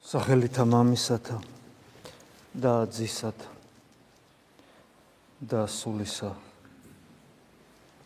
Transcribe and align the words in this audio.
სახელითა 0.00 0.64
მამისათა 0.64 1.36
და 2.56 2.72
ძისათა 2.88 3.50
და 5.44 5.66
სულისა 5.68 6.30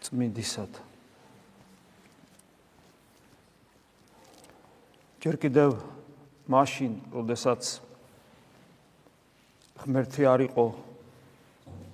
წმინდისათა 0.03 0.83
ჯერ 5.25 5.39
კიდევ 5.41 5.79
მაშინ, 6.51 6.99
როდესაც 7.15 7.79
ღმერთი 9.81 10.27
არ 10.29 10.45
იყო 10.51 10.67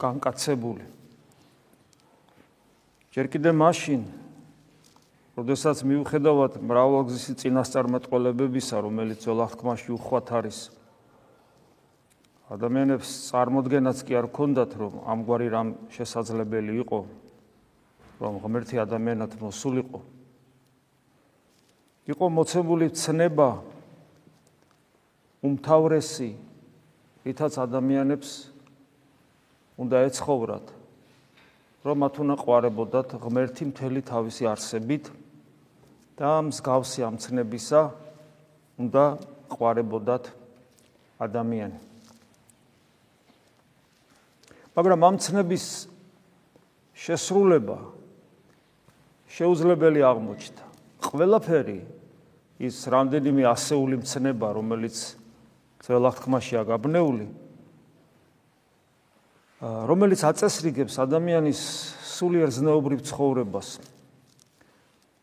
განკაცებული 0.01 0.89
ჯერ 3.15 3.29
კიდევ 3.31 3.55
მაშინ, 3.61 4.03
როდესაც 5.41 5.81
მიუხედავად 5.89 6.59
მრავალგზის 6.61 7.39
წინასწარმეტყველებებისა, 7.41 8.77
რომელიც 8.85 9.25
ოლახთქმაში 9.25 9.89
უხვად 9.97 10.27
არის, 10.37 10.59
ადამიანებს 12.53 13.09
წარმოდგენაც 13.33 14.03
კი 14.05 14.19
არ 14.21 14.27
ქონდათ, 14.37 14.77
რომ 14.77 14.93
ამგვარი 15.01 15.47
რამ 15.49 15.69
შესაძლებელი 15.97 16.77
იყო, 16.85 17.01
რომ 18.21 18.35
ღმერთი 18.45 18.77
ადამიანად 18.85 19.39
მოსულიყო. 19.41 20.01
იყო 22.05 22.27
მოცემული 22.37 22.87
ცნება 22.93 23.49
უმთავრესი, 25.41 26.31
რითაც 27.25 27.53
ადამიანებს 27.65 28.31
უნდა 29.81 29.97
ეცხოვრათ, 30.05 30.67
რომ 31.81 31.97
მათ 31.97 32.15
უნდა 32.29 32.37
ყვარებოდათ 32.45 33.09
ღმერთი 33.25 33.73
მთელი 33.73 34.01
თავისი 34.05 34.45
არსებით 34.53 35.30
და 36.21 36.31
მსგავსი 36.45 37.01
ამცნებისა 37.09 37.81
უნდა 38.77 39.05
ყვარებოდათ 39.49 40.25
ადამიანი. 41.17 41.79
მაგრამ 44.77 45.01
ამცნების 45.09 45.65
შესრულება 46.93 47.79
შეუძლებელი 49.33 50.01
აღმოჩნდა. 50.05 50.65
ყველაფერი 51.01 51.81
ის 52.61 52.77
რამდენიმე 52.93 53.43
ასეული 53.49 53.97
მცნება, 54.05 54.49
რომელიც 54.61 54.97
ძველახთქმაშია 55.81 56.63
გაბნეული, 56.69 57.27
რომელიც 59.61 60.21
აწესრიგებს 60.29 61.01
ადამიანის 61.01 61.61
სულიერ 62.05 62.53
ზნეობრივ 62.53 63.01
ცხოვრებას, 63.09 63.69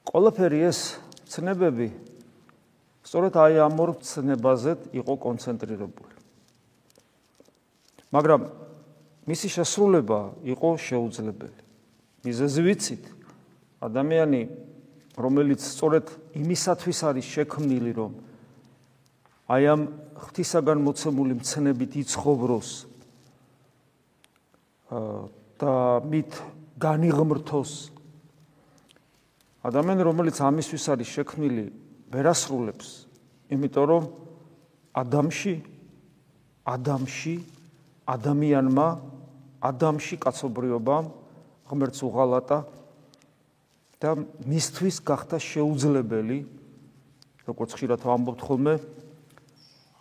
ყველაფერი 0.07 0.59
ეს 0.71 0.79
ცნებები 1.27 1.91
სწორედ 3.03 3.35
აი 3.39 3.59
ამ 3.63 3.75
ორ 3.83 3.91
ცნებაზე 4.03 4.71
იყო 4.95 5.13
კონცენტრირებული. 5.19 6.15
მაგრამ 8.15 8.41
მისი 9.27 9.47
შესრულება 9.51 10.19
იყო 10.47 10.69
შეუძლებელი. 10.79 11.59
მიზეზი 12.23 12.61
ვიცით, 12.63 13.03
ადამიანი 13.83 14.41
რომელიც 15.19 15.59
სწორედ 15.63 16.05
იმისათვის 16.39 16.99
არის 17.03 17.25
შექმნილი, 17.27 17.91
რომ 17.95 18.11
აი 19.47 19.63
ამ 19.67 19.81
ღვთისაგან 20.23 20.79
მოცემული 20.87 21.33
მცნებით 21.39 21.91
იცხოვროს 22.03 22.69
და 25.59 25.73
მით 26.07 26.31
განიღმრთოს 26.79 27.96
ადამიანი 29.65 30.01
რომელიც 30.05 30.37
ამისთვის 30.41 30.83
არის 30.93 31.09
შექმნილი 31.17 31.65
ვერასრულებს. 32.13 32.87
იმიტომ 33.51 33.85
რომ 33.89 34.03
ადამში 34.93 35.53
ადამში 36.67 37.35
ადამიანმა 38.07 38.87
ადამში 39.61 40.15
კაცობრიობამ 40.19 41.05
ღმერთს 41.67 41.99
უღალატა 42.03 42.57
და 44.03 44.09
მისთვის 44.45 44.95
გახდა 45.01 45.37
შეუძლებელი 45.41 46.39
როგორც 47.47 47.69
ხშირად 47.75 48.01
ვამბობთ 48.03 48.41
ხოლმე 48.43 48.75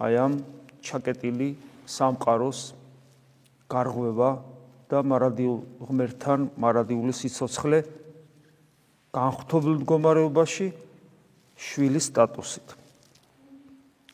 აი 0.02 0.14
ამ 0.20 0.32
ჩაკეტილი 0.84 1.48
სამყაროს 1.86 2.60
გარღვევა 3.70 4.30
და 4.90 4.98
მარადიულ 5.02 5.58
ღმერთთან 5.86 6.50
მარადიული 6.60 7.14
სიცოცხლე 7.14 7.78
განხთობილ 9.16 9.80
მდგომარეობაში 9.80 10.66
შვილის 11.56 12.12
სტატუსით. 12.12 12.68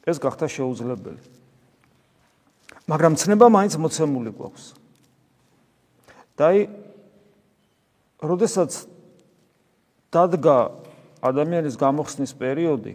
ეს 0.06 0.16
გახდა 0.22 0.46
შეუძლებელი. 0.46 1.22
მაგრამ 2.86 3.18
ცნება 3.18 3.46
მაინც 3.50 3.74
მოცემული 3.82 4.30
გვაქვს. 4.30 4.74
დაი 6.38 6.70
როდესაც 8.22 8.86
დადგა 10.14 10.56
ადამიანის 11.22 11.78
გამოხსნის 11.78 12.32
პერიოდი 12.38 12.94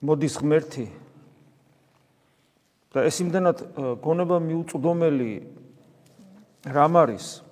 მოდის 0.00 0.34
ღმერთი 0.40 0.86
და 2.94 3.04
ეს 3.06 3.20
იმდანად 3.24 3.58
გონება 4.04 4.38
მიუწვდომელი 4.46 5.32
რამ 6.70 6.94
არის 7.02 7.49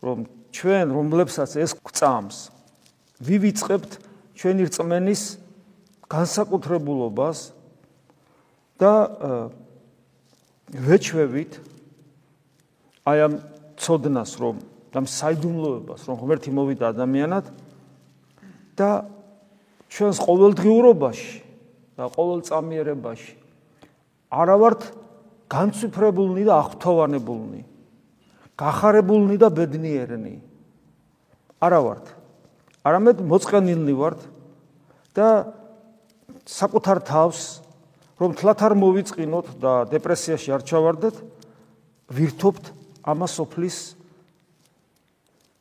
რომ 0.00 0.24
ჩვენ 0.50 0.86
რომლებსაც 0.96 1.50
ეს 1.60 1.76
გვწამს 1.76 2.38
ვივიწყებთ 3.20 3.92
ჩვენი 4.40 4.62
რწმენის 4.68 5.22
განსაკუთრებულობას 6.10 7.38
და 8.80 8.92
ვეჩვევით 10.70 11.52
აი 13.10 13.18
ამ 13.28 13.34
ცოდნას 13.76 14.32
რომ 14.40 14.56
და 14.90 14.98
საიდუმლოებას 15.06 16.00
რომ 16.08 16.16
ღმერთი 16.24 16.50
მოვიდა 16.56 16.84
ადამიანად 16.90 17.44
და 18.80 18.90
ჩვენს 19.90 20.18
ყოველდღიურობაში 20.24 21.34
და 22.00 22.04
ყოველწამიერებაში 22.16 23.34
არა 24.30 24.56
ვართ 24.62 24.80
განციფრებულნი 25.50 26.46
და 26.46 26.54
აღფრთოვანებულნი 26.62 27.60
გახარებულნი 28.60 29.40
და 29.40 29.48
ბედნიერნი. 29.48 30.36
არა 31.60 31.80
ვართ. 31.80 32.06
არამედ 32.84 33.24
მოწყენილნი 33.24 33.94
ვართ 33.96 34.20
და 35.16 35.28
საკუთარ 36.44 37.00
თავს 37.08 37.64
რომ 38.20 38.36
თლათ 38.36 38.60
არ 38.60 38.74
მოვიწყინოთ 38.76 39.46
და 39.60 39.72
დეპრესიაში 39.88 40.52
არ 40.52 40.62
ჩავარდეთ 40.68 41.16
ვირთობთ 42.12 42.64
ამასოფლის 43.00 43.78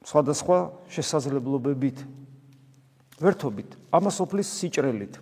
სხვადასხვა 0.04 0.58
შესაძლებლობებით. 0.92 1.98
ვერთობით 3.20 3.70
ამასოფლის 3.96 4.48
სიჭრელით. 4.60 5.14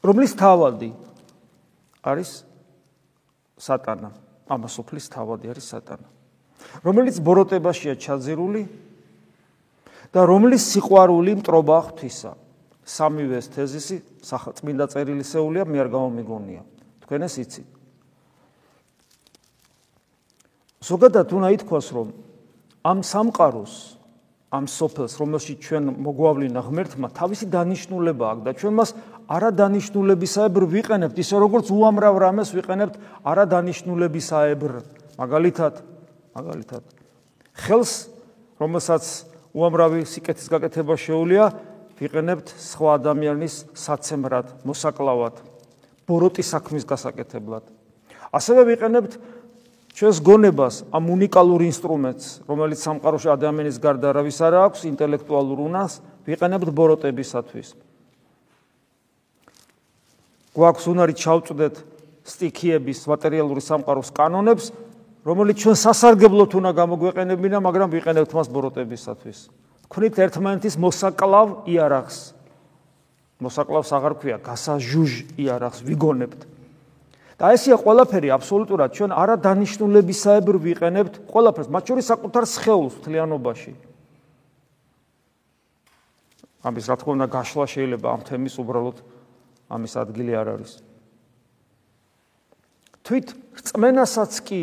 რომლის 0.00 0.32
თავადი 0.36 0.90
არის 2.04 2.30
სატანა. 3.60 4.10
ამასოფლის 4.48 5.06
თავადი 5.12 5.48
არის 5.52 5.68
სატანა 5.72 6.21
რომელიც 6.82 7.16
ბოროტებაშია 7.22 7.94
ჩაძირული 7.96 8.62
და 10.12 10.20
რომლის 10.28 10.62
სიყვარული 10.72 11.32
მტრობა 11.40 11.76
ღვთისა. 11.88 12.32
სამივე 12.82 13.34
ეს 13.38 13.46
თეზისი 13.54 13.96
წმინდა 14.26 14.84
წერილისეულია, 14.90 15.62
მე 15.64 15.76
არ 15.82 15.88
გამომიგონია. 15.94 16.62
თქვენ 17.06 17.20
ეს 17.30 17.34
იცით. 17.38 17.68
ზოგადად 20.82 21.28
უნდა 21.30 21.48
ითქვას, 21.62 21.86
რომ 21.94 22.08
ამ 22.82 22.98
სამყაროს, 23.06 23.74
ამ 24.52 24.64
სოფელს, 24.66 25.14
რომელშიც 25.16 25.58
ჩვენ 25.62 25.84
მოგვავლინა 26.02 26.60
ღმერთმა, 26.60 27.08
თავისი 27.14 27.46
დანიშნულება 27.48 28.24
აქვს 28.34 28.44
და 28.44 28.50
ჩვენ 28.58 28.74
მას 28.74 28.90
არადანიშნულებისაებრ 29.30 30.62
ვიყენებთ, 30.66 31.16
ისე 31.22 31.36
როგორც 31.38 31.66
უამრავ 31.70 32.14
რამეს 32.18 32.50
ვიყენებთ 32.52 32.94
არადანიშნულებისაებრ. 33.22 34.72
მაგალითად, 35.16 35.72
მაგალითად 36.36 36.82
ხელს 37.66 37.92
რომელსაც 38.60 39.04
უამრავი 39.52 40.06
სიკეთის 40.08 40.48
გაკეთება 40.48 40.96
შეუულია 40.96 41.46
ვიყენებთ 42.00 42.54
სხვა 42.56 42.96
ადამიანის 42.98 43.56
საცემრად 43.76 44.64
მოსაკლავად 44.66 45.42
ბოროტის 46.08 46.48
საქმის 46.50 46.84
გასაკეთებლად. 46.88 47.62
ასევე 48.32 48.60
ვიყენებთ 48.72 49.12
ჩვენს 49.92 50.18
გონებას 50.24 50.76
ამ 50.88 51.04
უნიკალურ 51.12 51.62
ინსტრუმენტს 51.68 52.26
რომელიც 52.48 52.80
სამყაროში 52.80 53.28
ადამიანის 53.36 53.76
გარდა 53.76 54.10
არავის 54.10 54.38
არ 54.40 54.54
აქვს 54.66 54.80
ინტელექტუალურ 54.88 55.58
უნას 55.68 56.00
ვიყენებთ 56.26 56.68
ბოროტებისათვის. 56.72 57.68
გვაქვს 60.56 60.84
უნარი 60.88 61.14
ჩავწვდეთ 61.16 61.74
სტიქიების 62.24 62.98
მატერიალური 63.08 63.60
სამყაროს 63.60 64.10
კანონებს 64.16 64.72
რომელიც 65.22 65.56
ჩვენ 65.62 65.76
სასარგებლოდ 65.78 66.50
უნდა 66.58 66.70
გამოგვეყენებინა, 66.74 67.58
მაგრამ 67.62 67.88
ვიყენებთ 67.94 68.30
მას 68.34 68.48
ბოროტებისათვის. 68.50 69.38
თქვით 69.86 70.14
ერთმანეთის 70.18 70.74
მოსაკლავ 70.82 71.48
იარაღს. 71.70 72.18
მოსაკლავს 73.42 73.90
აღარ 73.92 74.14
ქვია, 74.18 74.36
გასაჟუჟ 74.42 75.12
იარაღს 75.38 75.80
ვიგონებთ. 75.86 76.40
და 77.42 77.50
ესია 77.58 77.74
ყველაფერი 77.74 78.28
აბსოლუტურად 78.38 78.90
ჩვენ 78.94 79.10
არა 79.18 79.34
დანიშნულებისაებრ 79.42 80.56
ვიყენებთ 80.62 81.14
ყველაფერს, 81.26 81.68
მათ 81.74 81.84
შორის 81.90 82.06
საკუთარ 82.06 82.44
სხეულს 82.46 82.94
მთლიანობაში. 83.02 83.72
ამის 86.62 86.84
რა 86.86 86.96
თქმა 87.02 87.12
უნდა 87.18 87.26
გაშლა 87.26 87.66
შეიძლება 87.66 88.06
ამ 88.14 88.20
თემის 88.22 88.54
უბრალოდ 88.62 88.96
ამის 89.74 89.92
ადგილი 89.98 90.32
არ 90.38 90.48
არის. 90.54 90.72
თვით 93.02 93.28
რწმენასაც 93.58 94.32
კი, 94.46 94.62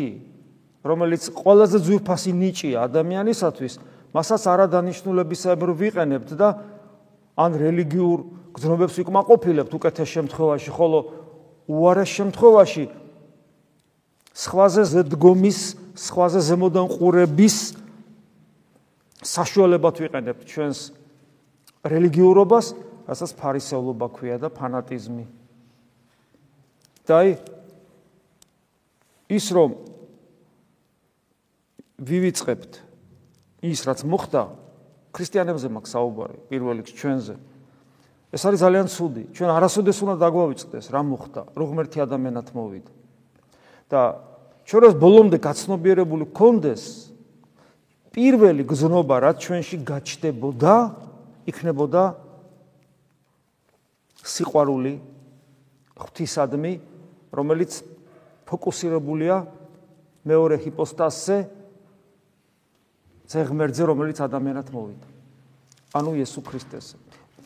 რომელიც 0.80 1.22
ყველაზე 1.36 1.78
ძვირფასი 1.84 2.32
ნიჭია 2.32 2.88
ადამიანისათვის, 2.88 3.72
მასაც 4.16 4.42
არადანიშნულებისაებრ 4.48 5.70
ვიყენებთ 5.76 6.30
და 6.40 6.48
ან 7.36 7.50
რელიგიურ 7.60 8.18
გზნობებს 8.56 8.94
ვიკმაყოფილებთ 9.00 9.72
უკეთეს 9.76 10.08
შემთხვევაში, 10.08 10.70
ხოლო 10.72 10.98
უარეს 11.68 12.10
შემთხვევაში 12.16 12.84
სხვაზე 14.34 14.82
ზედგომის, 14.90 15.60
სხვაზე 15.94 16.40
ზემოდან 16.48 16.86
ყურების 16.90 17.56
საშუალებად 19.20 19.94
ვიყენებთ 20.00 20.42
ჩვენს 20.48 20.78
რელიგიურობას, 21.84 22.66
რასაც 23.04 23.30
ფარისეულობა 23.36 24.06
ქვია 24.16 24.36
და 24.40 24.48
ფანატიზმი. 24.48 25.26
და 27.10 27.34
ის 29.26 29.46
რომ 29.50 29.89
ვივიწყებთ 32.00 32.72
ის 33.68 33.80
რაც 33.84 34.00
მოხდა 34.08 34.42
ქრისტიანებზე 35.12 35.68
მაქვს 35.74 35.92
საუბარი 35.92 36.38
პირველ 36.48 36.80
რიგში 36.80 36.94
ჩვენზე. 36.96 37.34
ეს 38.30 38.42
არის 38.46 38.60
ძალიან 38.62 38.86
ცუდი. 38.88 39.22
ჩვენ 39.34 39.50
არასოდეს 39.58 39.98
უნდა 40.06 40.14
დაგვავიწყდეს 40.22 40.86
რა 40.94 41.00
მოხდა 41.02 41.40
რო 41.58 41.64
ღმერთი 41.66 41.98
ადამიანად 42.06 42.46
მოვიდა 42.56 42.92
და 43.90 44.00
ჩვენ 44.64 44.80
როს 44.86 44.94
ბოლომდე 45.02 45.38
გაცნობიერებული 45.42 46.24
გქონდეს 46.30 46.82
პირველი 48.14 48.62
გზნობა 48.70 49.16
რაც 49.26 49.36
ჩვენში 49.44 49.76
გაჩნდებოდა 49.82 50.74
იქნებოდა 51.50 52.02
სიყვარული 54.24 54.94
ღვთისადმი 55.98 56.72
რომელიც 57.34 57.72
ფოკუსირებულია 58.46 59.36
მეორე 60.26 60.56
ჰიპოსტაზზე 60.64 61.59
ზღმერძე 63.31 63.83
რომელიც 63.89 64.21
ადამიანად 64.21 64.67
მოვიდა 64.73 65.07
ანუ 65.97 66.11
იესო 66.21 66.41
ქრისტეს 66.45 66.93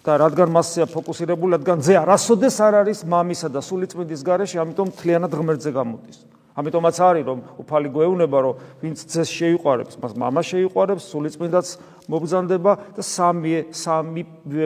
და 0.03 0.17
რადგან 0.19 0.49
მასია 0.51 0.87
ფოკუსირებული 0.89 1.55
რადგან 1.59 1.83
ზე 1.85 1.95
არასოდეს 2.03 2.57
არ 2.65 2.73
არის 2.83 2.99
მამისა 3.05 3.49
და 3.51 3.61
სულიწმიდის 3.63 4.21
გარეშე 4.25 4.59
ამიტომ 4.63 4.89
თლიანად 4.99 5.31
ღმერთზე 5.39 5.71
გამოდის 5.75 6.17
ამიტომაც 6.59 6.95
არის 6.99 7.23
რომ 7.29 7.39
უფალი 7.63 7.89
გვეუბნება 7.95 8.37
რომ 8.43 8.55
ვინც 8.83 8.97
ძეს 9.11 9.29
შეიყვარებს 9.31 9.99
მას 10.01 10.13
мама 10.19 10.41
შეიყვარებს 10.43 11.03
სულიწმიდაც 11.13 11.67
მოგზანდება 12.11 12.71
და 12.97 13.01
სამი 13.05 13.53
სამი 13.71 14.23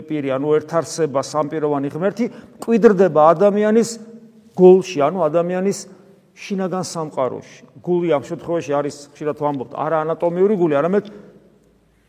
პირი 0.07 0.29
ანუ 0.33 0.47
ერთარსება 0.57 1.21
სამპიროვანი 1.21 1.89
ღმერთი 1.93 2.25
კვიდრდება 2.63 3.21
ადამიანის 3.33 3.89
გულში 4.57 5.05
ანუ 5.05 5.19
ადამიანის 5.27 5.79
შინაგან 6.38 6.84
სამყაროში. 6.86 7.62
გული 7.82 8.08
ამ 8.14 8.22
შემთხვევაში 8.22 8.72
არის 8.78 8.96
ხშირად 9.14 9.36
ვამბობთ. 9.42 9.72
არა 9.74 9.96
ანატომიური 10.06 10.54
გული 10.54 10.74
არამედ 10.78 11.04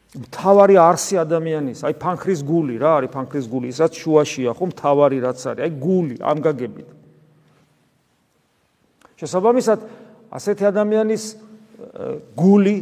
მთავარი 0.10 0.76
არსი 0.82 1.22
ადამიანის 1.22 1.86
აი 1.86 1.94
ფანქრის 2.02 2.42
გული 2.42 2.82
რა 2.82 2.92
არის 2.98 3.12
ფანქრის 3.14 3.46
გული 3.46 3.70
ისაც 3.70 3.94
შუაშია 3.94 4.56
ხო 4.58 4.66
მთავარი 4.74 5.18
რაც 5.22 5.40
არის 5.54 5.62
აი 5.70 5.72
გული 5.78 6.16
ამ 6.18 6.38
გაგებით 6.42 6.90
შესაბამისად 9.22 9.80
ასეთი 10.34 10.66
ადამიანის 10.74 11.24
გული 12.34 12.78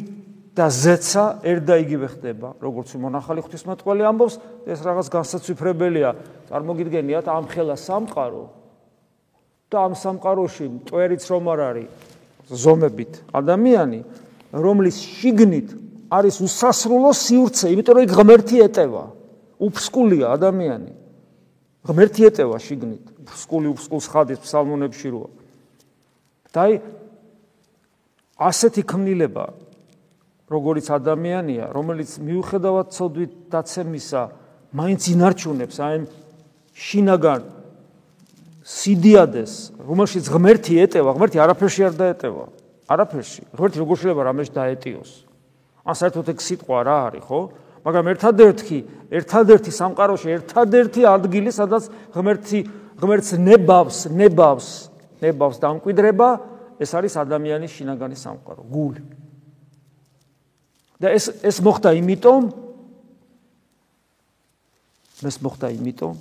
და 0.56 0.68
ზეცა 0.72 1.26
ერთ 1.44 1.64
და 1.68 1.76
იგივე 1.84 2.08
ხდება 2.16 2.50
როგორც 2.64 2.96
მონახალი 2.96 3.44
ღვთისმეტყველი 3.44 4.04
ამბობს 4.08 4.36
ეს 4.66 4.80
რაღაც 4.88 5.08
განსაცვიფრებელია. 5.12 6.10
წარმოგიდგენიათ 6.48 7.28
ამ 7.28 7.46
ხელა 7.52 7.76
სამყარო 7.76 8.44
და 9.68 9.78
ამ 9.88 9.94
სამყაროში 10.00 10.66
მტვერიც 10.78 11.24
რომ 11.28 11.46
არ 11.54 11.60
არის 11.68 11.90
ზომებით 12.48 13.14
ადამიანი 13.36 14.00
რომლის 14.56 14.98
შიგნით 15.04 15.69
არის 16.08 16.36
უსასრულო 16.48 17.12
სივრცე 17.12 17.68
იმიტომ 17.75 17.94
რომ 17.98 18.04
იქ 18.08 18.12
ღმერთი 18.16 18.58
ეტევა 18.68 19.06
უფსკულია 19.58 20.34
ადამიანი. 20.38 20.94
ღმერთი 21.88 22.22
ეტევა 22.30 22.58
შიგნით. 22.62 23.06
უფსკული 23.28 23.68
უფსკულს 23.74 24.08
ხადის 24.12 24.40
ფსალმონებში 24.44 25.10
როა. 25.12 25.30
და 26.54 26.60
აი 26.68 26.74
ასეთი 28.38 28.81
ქმნილება 28.88 29.46
როგორც 30.48 30.86
ადამიანია 30.94 31.66
რომელიც 31.74 32.12
მიუხედავად 32.24 32.88
ცოდვით 32.96 33.34
დაცემისა 33.52 34.22
მაინც 34.74 35.02
ინარჩუნებს 35.12 35.78
აი 35.81 35.96
შინაგან 36.74 37.42
სიდიადეს 38.68 39.54
რომელშიც 39.80 40.25
ღმერთი 40.28 40.74
ეტევა 40.84 41.16
ღმერთი 41.16 41.40
არაფერში 41.40 41.81
არ 41.88 41.94
დაეტევა 41.96 42.46
არაფერში. 42.92 43.42
ღმერთი 43.56 43.78
როგორ 43.80 43.96
შეიძლება 44.00 44.24
რამეში 44.28 44.52
დაეტიოს? 44.56 45.12
ან 45.88 45.96
საერთოდ 45.96 46.28
ეგ 46.36 46.40
სიტყვა 46.44 46.80
რა 46.84 46.98
არის 47.08 47.24
ხო? 47.24 47.40
მაგრამ 47.88 48.06
ერთადერთი 48.12 48.78
ერთადერთი 49.08 49.72
სამყაროში 49.72 50.28
ერთადერთი 50.36 51.02
ადგილი 51.08 51.52
სადაც 51.56 51.88
ღმერთი 52.12 52.60
ღმერთს 53.00 53.31
ნებავს 53.40 53.98
ნებავს 54.12 54.68
ნებავს 55.24 55.58
დამკვიდრება 55.63 56.30
ეს 56.84 56.92
არის 56.92 57.13
ადამიანის 57.24 57.72
შინაგანი 57.72 58.18
სამყარო 58.20 58.63
გული. 58.68 59.02
და 61.00 61.13
ეს 61.13 61.30
ეს 61.46 61.58
მოხდა 61.62 61.94
იმიტომ 61.96 62.42
ეს 65.24 65.38
მოხდა 65.40 65.68
იმიტომ 65.78 66.13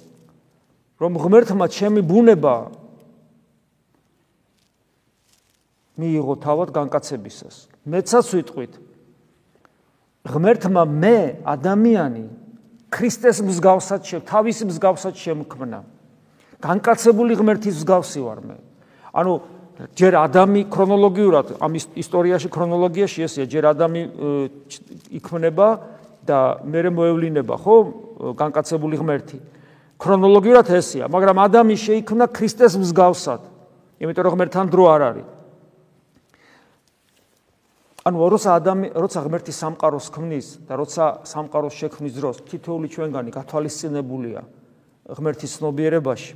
რომ 1.00 1.12
ღმერთმა 1.20 1.66
ჩემი 1.69 2.00
ბუნება 2.00 2.72
მიიღო 5.96 6.34
თავად 6.40 6.69
განკაცებისას. 6.76 7.69
მეცაც 7.88 8.26
ვიტყვით 8.37 8.72
ღმერთმა 10.28 10.82
მე 10.84 11.19
ადამიანი 11.44 12.25
ქრისტეს 12.92 13.40
მსგავსად 13.44 14.00
შე 14.04 14.18
თავის 14.25 14.59
მსგავსად 14.68 15.14
შემქმნა. 15.16 15.80
განკაცებული 16.61 17.32
ღმერთის 17.37 17.76
მსგავსი 17.80 18.20
ვარ 18.20 18.40
მე. 18.44 18.56
ანუ 19.12 19.32
ჯერ 19.92 20.16
ადამი 20.25 20.64
ქრონოლოგიურად 20.73 21.61
ამ 21.61 21.73
ისტორიაში 21.76 22.49
ქრონოლოგიაში 22.49 23.18
ესია 23.28 23.44
ჯერ 23.44 23.64
ადამი 23.76 24.02
იქმნება 25.20 25.68
და 26.25 26.38
მეორე 26.64 26.90
მოევლინება 26.97 27.54
ხო 27.61 27.76
განკაცებული 28.40 28.97
ღმერთი 28.97 29.37
ქრონოლოგიურად 29.96 30.68
ესია 30.76 31.06
მაგრამ 31.08 31.36
ადამი 31.46 31.76
შეიქმნა 31.80 32.28
ქრისტეს 32.32 32.76
მსგავსად 32.80 33.56
იმიტომ 33.96 34.24
რომ 34.28 34.32
ღმერთთან 34.36 34.66
დრო 34.68 34.84
არ 34.92 35.02
არის. 35.08 35.28
ანუ 38.06 38.16
როცა 38.22 38.50
ადამი 38.60 38.86
როცა 38.94 39.18
ღმერთი 39.24 39.52
სამყაროს 39.56 40.06
ქმნის 40.14 40.46
და 40.68 40.72
როცა 40.78 41.04
სამყაროს 41.26 41.74
შექმნის 41.74 42.12
დროს 42.14 42.36
თითოეული 42.46 42.88
ჩვენგანი 42.92 43.30
გათვალისწინებულია 43.34 44.40
ღმერთის 45.10 45.52
ცნობიერებაში. 45.58 46.34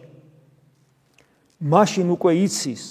მაშინ 1.61 2.07
უკვე 2.17 2.33
იცის 2.49 2.85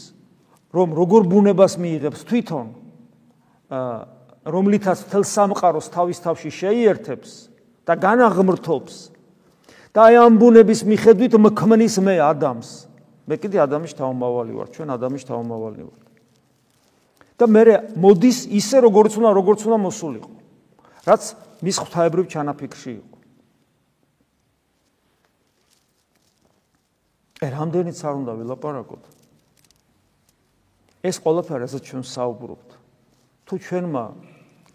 რომ 0.70 0.90
როგორ 0.94 1.22
ბუნებას 1.26 1.74
მიიღებს 1.82 2.22
თვითონ 2.30 2.66
რომლითაც 4.46 5.00
თელ 5.10 5.24
სამყაროს 5.26 5.88
თავის 5.90 6.18
თავში 6.22 6.50
შეიერთებს 6.54 7.30
და 7.90 7.94
განაღმრთობს 7.98 8.96
და 9.94 10.00
აი 10.10 10.16
ამ 10.22 10.34
ბუნების 10.38 10.82
მიხედვით 10.86 11.34
მქმნის 11.40 11.96
მე 12.06 12.16
ადამიანს 12.22 12.70
მე 13.30 13.36
კიდე 13.38 13.58
ადამიანის 13.66 13.94
თავმავალი 13.98 14.54
ვარ 14.58 14.68
ჩვენ 14.74 14.90
ადამიანის 14.98 15.26
თავმავალი 15.30 15.82
ვარ. 15.86 16.00
და 17.40 17.46
მე 17.48 17.64
მოდის 17.96 18.38
ისე 18.52 18.78
როგორც 18.86 19.14
უნდა 19.16 19.30
როგორც 19.38 19.60
უნდა 19.64 19.78
მოსულიყო. 19.86 20.34
რაც 21.08 21.24
მის 21.64 21.78
ღვთაებრივ 21.80 22.26
ჩანაფიქრში 22.30 22.92
იყო. 23.00 23.18
რამდენიც 27.40 27.98
არ 28.04 28.14
უნდა 28.20 28.34
ვილაპარაკოთ. 28.36 29.04
ეს 31.00 31.16
ყველაფერი 31.24 31.64
რასაც 31.64 31.82
ჩვენ 31.88 32.04
საუბრობთ 32.04 32.70
თუ 33.48 33.54
ჩვენმა 33.56 34.04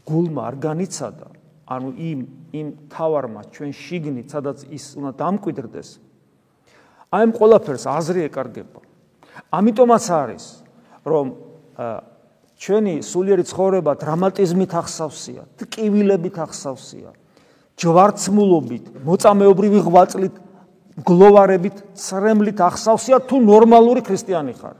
გულმა 0.08 0.42
არ 0.48 0.56
განიცადა 0.56 1.28
ანუ 1.64 1.88
იმ 1.96 2.18
იმ 2.54 2.68
თავარმა 2.92 3.42
ჩვენ 3.54 3.70
შიგნით 3.72 4.26
სადაც 4.34 4.64
ის 4.68 4.84
უნდა 5.00 5.12
დამკვიდრდეს 5.20 5.88
აი 7.14 7.22
ამ 7.24 7.32
ყველაფერს 7.38 7.84
აზრი 7.88 8.20
ეკარგება 8.28 8.80
ამიტომაც 9.58 10.04
არის 10.20 10.44
რომ 11.08 11.26
ჩვენი 12.64 12.94
სულიერი 13.02 13.44
ცხოვრება 13.50 13.92
დრამატიზმით 14.04 14.72
ახსავსია 14.84 15.42
ტკივილებით 15.64 16.36
ახსავსია 16.44 17.10
ჯვარცმულობით 17.80 18.84
მოწამეობრივი 19.02 19.80
ღვაწლით 19.88 20.34
გლოვარებით, 21.02 21.80
ცრემლით 21.98 22.60
ახსავსია 22.62 23.18
თუ 23.26 23.40
ნორმალური 23.42 24.02
ქრისტიანი 24.06 24.54
ხარ. 24.54 24.76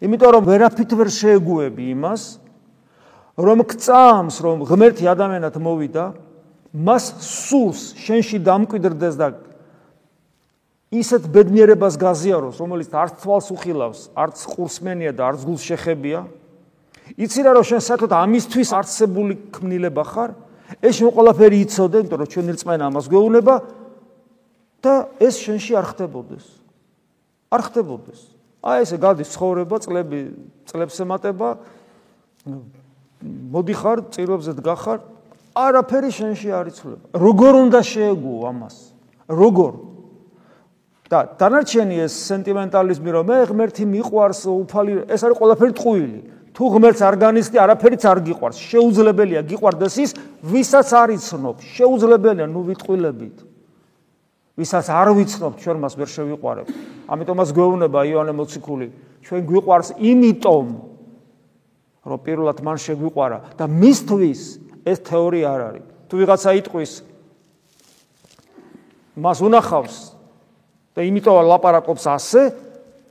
იმიტომ 0.00 0.30
რომ 0.32 0.42
ვერაფრით 0.48 0.90
ვერ 0.96 1.08
შეეგუები 1.12 1.84
იმას, 1.92 2.22
რომ 3.36 3.62
გწამს, 3.68 4.36
რომ 4.40 4.64
ღმერთი 4.64 5.04
ადამიანად 5.12 5.56
მოვიდა, 5.60 6.04
მას 6.72 7.04
სულს 7.20 7.92
შენში 8.00 8.40
დამკვიდრდეს 8.40 9.14
და 9.20 9.28
ისეთ 10.92 11.28
ბედნიერებას 11.28 11.96
გაზიაროს, 12.00 12.56
რომელიც 12.60 12.90
არც 12.96 13.20
თვალს 13.20 13.48
უხილავს, 13.52 14.00
არც 14.16 14.36
ყურსმენია 14.56 15.12
და 15.12 15.22
არც 15.32 15.40
გულს 15.44 15.62
შეხებია. 15.68 16.24
იცი 17.16 17.40
რა 17.44 17.52
რომ 17.60 17.64
შენ 17.66 17.80
საერთოდ 17.84 18.12
ამისთვის 18.12 18.70
არსებული 18.72 19.34
ქმნილება 19.52 20.04
ხარ? 20.04 20.30
ეს 20.82 20.98
შენ 20.98 21.10
ყველაფერი 21.14 21.56
იცოდე, 21.66 21.96
იმიტომ 22.02 22.18
რომ 22.20 22.30
ჩვენი 22.32 22.50
რწმენა 22.56 22.84
ამას 22.90 23.06
გვეუბნება 23.06 23.54
და 24.82 24.94
ეს 25.22 25.34
შენში 25.44 25.72
არ 25.78 25.86
ხდებოდეს. 25.92 26.46
არ 27.52 27.60
ხდებოდეს. 27.70 28.20
აი 28.66 28.82
ესე 28.82 28.96
გადის 28.98 29.30
ცხოვრება, 29.30 29.76
წლები, 29.78 30.20
წლებს 30.66 30.96
ემატება. 31.02 31.48
მოდიხარ, 33.24 33.98
წირვებზე 34.12 34.52
დგახარ, 34.60 34.98
არაფერი 35.56 36.10
შენში 36.12 36.48
არ 36.52 36.66
იცვლება. 36.72 37.06
როგორ 37.16 37.52
უნდა 37.64 37.80
შეეგუო 37.80 38.40
ამას? 38.50 38.76
როგორ? 39.28 39.72
და 41.06 41.38
დანარჩენი 41.38 42.02
ეს 42.02 42.14
სენტიმენტალიზმი 42.26 43.10
რომ 43.14 43.24
მე 43.30 43.36
ღმერთი 43.46 43.84
მიყვარს, 43.86 44.40
უფალი, 44.50 44.92
ეს 45.06 45.20
არის 45.22 45.38
ყველაფერი 45.38 45.72
ტყუილი. 45.78 46.20
თუ 46.50 46.64
ღმერთს 46.72 47.00
არ 47.06 47.14
განიცდი, 47.20 47.56
არაფერიც 47.62 48.02
არ 48.10 48.18
გიყვარს. 48.26 48.58
შეუძლებელია 48.58 49.40
გიყვარდეს 49.46 49.94
ის, 50.02 50.10
ვისაც 50.42 50.88
არ 50.90 51.08
იცნობ. 51.14 51.56
შეუძლებელია, 51.62 52.46
ნუ 52.50 52.60
ვიტყვილებით. 52.74 53.36
ვისაც 54.56 54.86
არ 54.88 55.08
ვიცნობ, 55.14 55.52
ჩვენ 55.62 55.76
მას 55.84 55.94
ვერ 56.00 56.08
შევიყვარებ. 56.16 56.66
ამიტომაც 57.06 57.48
გვეუბნება 57.54 58.00
იოანე 58.08 58.32
მოციქული, 58.34 58.86
ჩვენ 59.22 59.40
გვიყვარს 59.46 59.88
იმიტომ, 60.00 60.66
რომ 62.06 62.18
პირველად 62.22 62.62
მან 62.62 62.78
შეგვიყვარა 62.78 63.38
და 63.58 63.64
მისთვის 63.66 64.40
ეს 64.86 64.98
თეორია 65.02 65.46
არ 65.50 65.62
არის. 65.66 65.86
თუ 66.06 66.14
ვიღაცა 66.22 66.50
იტყვის 66.62 66.92
მას 69.18 69.38
უნახავს 69.42 69.96
და 70.94 71.00
იმიტომ 71.02 71.36
ლაპარაკობს 71.50 72.04
ასე, 72.06 72.42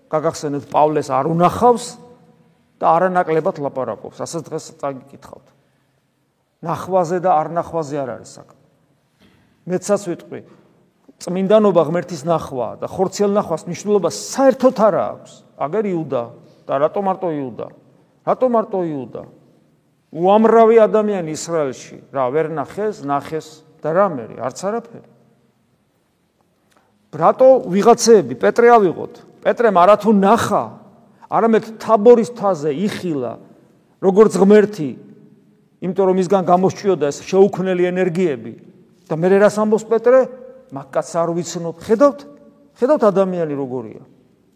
გაგახსენეთ 0.07 0.63
პავლეს 0.71 1.11
არ 1.11 1.27
უნახავს 1.27 1.85
და 2.79 2.85
არანაკლებად 2.95 3.59
ლაპარაკობს. 3.59 4.23
ასე 4.23 4.37
დღეს 4.47 4.65
წაგიკითხავთ. 4.79 5.47
ნახვაზე 6.63 7.17
და 7.19 7.31
არ 7.35 7.47
ნახვაზე 7.51 7.95
არ 7.99 8.09
არის 8.15 8.31
საქმე. 8.39 8.61
მეცაც 9.65 10.01
ვიტყვი, 10.07 10.39
წმინდანობა 11.19 11.81
ღმერთის 11.89 12.21
ნახვა 12.25 12.69
და 12.79 12.87
ხორცელ 12.87 13.31
ნახვას 13.33 13.67
მნიშვნელობა 13.67 14.09
საერთოდ 14.13 14.77
არ 14.87 14.95
აქვს. 14.95 15.31
აგერ 15.59 15.83
იუდა 15.93 16.23
და 16.67 16.73
რატო 16.79 17.01
მარტო 17.01 17.29
იუდა? 17.33 17.67
რატო 18.25 18.47
მარტო 18.49 18.79
იუდა? 18.89 19.23
უამრავი 20.15 20.79
ადამიანი 20.81 21.35
ისრაელში 21.35 21.97
რა 22.09 22.25
ვერ 22.33 22.49
ნახეს, 22.55 23.03
ნახეს 23.05 23.47
და 23.83 23.93
რამერი, 23.93 24.39
არც 24.41 24.59
არაფერი. 24.65 25.09
რატო 27.15 27.49
ვიღაცეები 27.69 28.35
პეტრე 28.35 28.67
ავიღოთ? 28.75 29.13
პეტრემ 29.45 29.75
არათუ 29.77 30.11
ნახა, 30.19 30.63
არამედ 31.29 31.65
თაბორის 31.79 32.31
თაზე 32.35 32.71
იხილა, 32.75 33.33
როგორც 34.01 34.33
ღმერთი, 34.41 34.89
იმიტომ 35.85 36.05
რომ 36.09 36.17
ისგან 36.23 36.43
გამოსჭიოდა 36.49 37.05
ეს 37.11 37.17
შეუქმნელი 37.29 37.83
ენერგიები. 37.93 38.53
და 39.05 39.13
მე 39.13 39.27
რას 39.37 39.57
ამბობს 39.61 39.85
პეტრე? 39.85 40.19
მაგკაც 40.73 41.09
არ 41.13 41.29
ვიცნობ. 41.37 41.75
ხედავთ? 41.77 42.19
ხედავთ 42.73 43.03
ადამიანი 43.05 43.53
როგორია? 43.53 44.01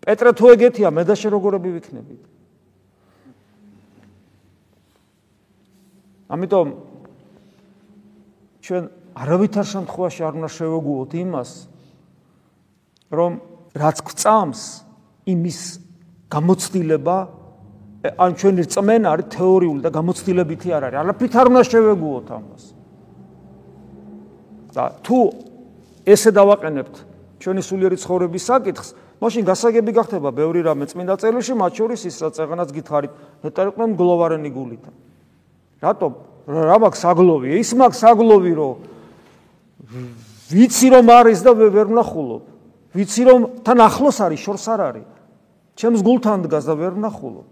პეტრე 0.01 0.29
თუ 0.33 0.45
ეგეთია, 0.57 0.89
მე 0.89 1.03
და 1.05 1.13
შე 1.13 1.29
როგორები 1.29 1.69
ვიქნებით? 1.77 2.21
ამიტომ 6.29 6.67
ჩვენ 8.61 8.83
არავითარ 9.17 9.65
შემთხვევაში 9.65 10.21
არ 10.23 10.33
უნდა 10.39 10.49
შევეგუოთ 10.53 11.11
იმას, 11.19 11.49
რომ 13.09 13.31
რაც 13.73 13.97
გვწამს 14.05 14.61
იმის 15.25 15.59
გამოცდილება 16.29 17.17
ან 17.99 18.31
ჩვენი 18.39 18.61
რწმენა 18.63 19.07
არის 19.11 19.27
თეორიული 19.33 19.81
და 19.83 19.89
გამოცდილებითი 19.91 20.69
არ 20.71 20.83
არის. 20.87 20.97
არაფრით 21.03 21.33
არ 21.35 21.45
უნდა 21.51 21.63
შევეგუოთ 21.67 22.27
ამას. 22.37 22.63
და 24.69 24.83
თუ 25.01 25.17
ესე 26.05 26.29
დავაყენებთ 26.29 26.95
ჩვენი 27.41 27.61
სულიერი 27.65 27.97
ცხოვრების 27.97 28.43
საკითხს, 28.45 28.89
მაშინ 29.17 29.43
გასაგები 29.49 29.91
გახდება 29.97 30.29
ბევრი 30.29 30.61
რამე 30.63 30.85
წმინდა 30.93 31.15
წერილში, 31.19 31.53
მათ 31.57 31.71
შორის 31.73 32.01
ის 32.05 32.15
რაც 32.21 32.35
აღანაც 32.39 32.69
გითხარით, 32.77 33.13
მეტარიყვნენ 33.43 33.89
გლოვარენი 33.97 34.49
გულითა. 34.53 34.91
რატომ? 35.79 36.11
რა 36.49 36.77
მაქვს 36.81 37.01
საგლოვი? 37.03 37.47
ის 37.59 37.69
მაქვს 37.77 37.99
საგლოვი, 38.03 38.51
რომ 38.57 38.75
ვიცი 40.49 40.87
რომ 40.97 41.05
არის 41.13 41.39
და 41.45 41.51
ვერ 41.53 41.87
ვნახულობ. 41.93 42.43
ვიცი 42.95 43.23
რომ 43.29 43.39
თან 43.63 43.79
ახლოს 43.85 44.17
არის, 44.25 44.39
შორს 44.43 44.65
არ 44.69 44.81
არის. 44.89 45.07
ჩემს 45.79 46.01
გულთან 46.03 46.39
დგას 46.49 46.65
და 46.67 46.73
ვერ 46.75 46.93
ვნახულობ. 46.97 47.47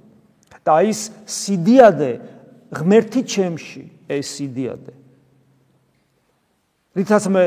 და 0.67 0.83
ის 0.83 1.07
სიდიადე 1.23 2.11
ღმერთი 2.75 3.23
ჩემში, 3.23 3.83
ეს 4.11 4.27
სიდიადე. 4.35 4.93
რითაც 6.91 7.23
მე 7.31 7.43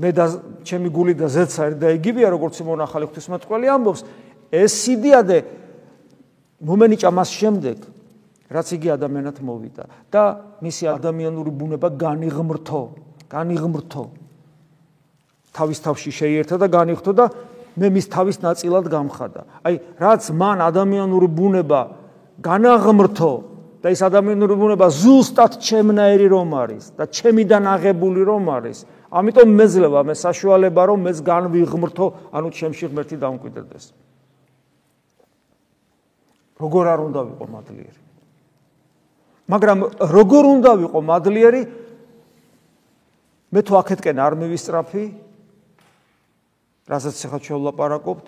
მე 0.00 0.10
და 0.10 0.24
ჩემი 0.66 0.88
გული 0.90 1.14
და 1.14 1.28
ზეცა 1.28 1.76
და 1.78 1.92
იგივეა 2.00 2.32
როგორც 2.32 2.56
მონახალი 2.64 3.06
ღვთისმეტყველი 3.06 3.66
ამბობს, 3.68 4.00
ეს 4.48 4.72
სიდიადე 4.80 5.38
მომენიჭა 6.64 7.10
მას 7.12 7.30
შემდეგ 7.30 7.78
რაც 8.54 8.68
იგი 8.78 8.88
ადამიანად 8.94 9.40
მოვიდა 9.42 9.84
და 10.14 10.22
მისი 10.62 10.84
ადამიანური 10.94 11.50
ბუნება 11.50 11.88
განიღმრთო, 11.90 12.82
განიღმრთო. 13.26 14.04
თავის 15.54 15.78
თავში 15.82 16.10
შეიერთა 16.14 16.56
და 16.62 16.66
განიღთო 16.70 17.12
და 17.14 17.26
მე 17.74 17.88
მის 17.90 18.06
თავის 18.10 18.38
ნაწილად 18.42 18.86
გამხადა. 18.86 19.42
აი, 19.66 19.74
რაც 19.98 20.22
მან 20.30 20.58
ადამიანური 20.70 21.28
ბუნება 21.30 21.80
განაღმრთო 22.38 23.32
და 23.82 23.90
ის 23.90 24.00
ადამიანური 24.06 24.54
ბუნება 24.54 24.86
ზუსტად 24.90 25.58
ჩემნაირი 25.58 26.26
რომ 26.30 26.50
არის 26.54 26.84
და 26.94 27.04
ჩემიდან 27.10 27.62
აღებული 27.74 28.22
რომ 28.22 28.44
არის, 28.54 28.78
ამიტომ 29.10 29.48
მეძლევა 29.58 30.00
მე 30.06 30.14
საშუალება 30.14 30.82
რომ 30.90 30.98
მეც 31.10 31.18
განვიღმრთო, 31.26 32.06
ანუ 32.34 32.48
ჩემში 32.54 32.84
ღმერთი 32.90 33.16
დამკვიდრდეს. 33.18 33.84
როგორ 36.54 36.84
არ 36.94 37.00
უნდა 37.10 37.20
ვიყო 37.28 37.46
მადლიერი? 37.50 38.03
მაგრამ 39.50 39.78
როგორ 40.00 40.44
უნდა 40.56 40.70
ვიყო 40.80 41.00
მადლიერი? 41.04 41.62
მე 43.54 43.60
თუ 43.60 43.72
აქეთკენ 43.78 44.18
არ 44.18 44.34
მივისწრაფი, 44.40 45.04
რასაც 46.88 47.16
ახლა 47.28 47.38
შევლაპარაკობთ 47.44 48.26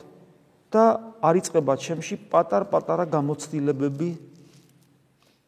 და 0.70 0.84
არიწება 1.24 1.74
ჩემში 1.80 2.14
პატარ-პატარა 2.30 3.08
გამოცდილებები 3.08 4.10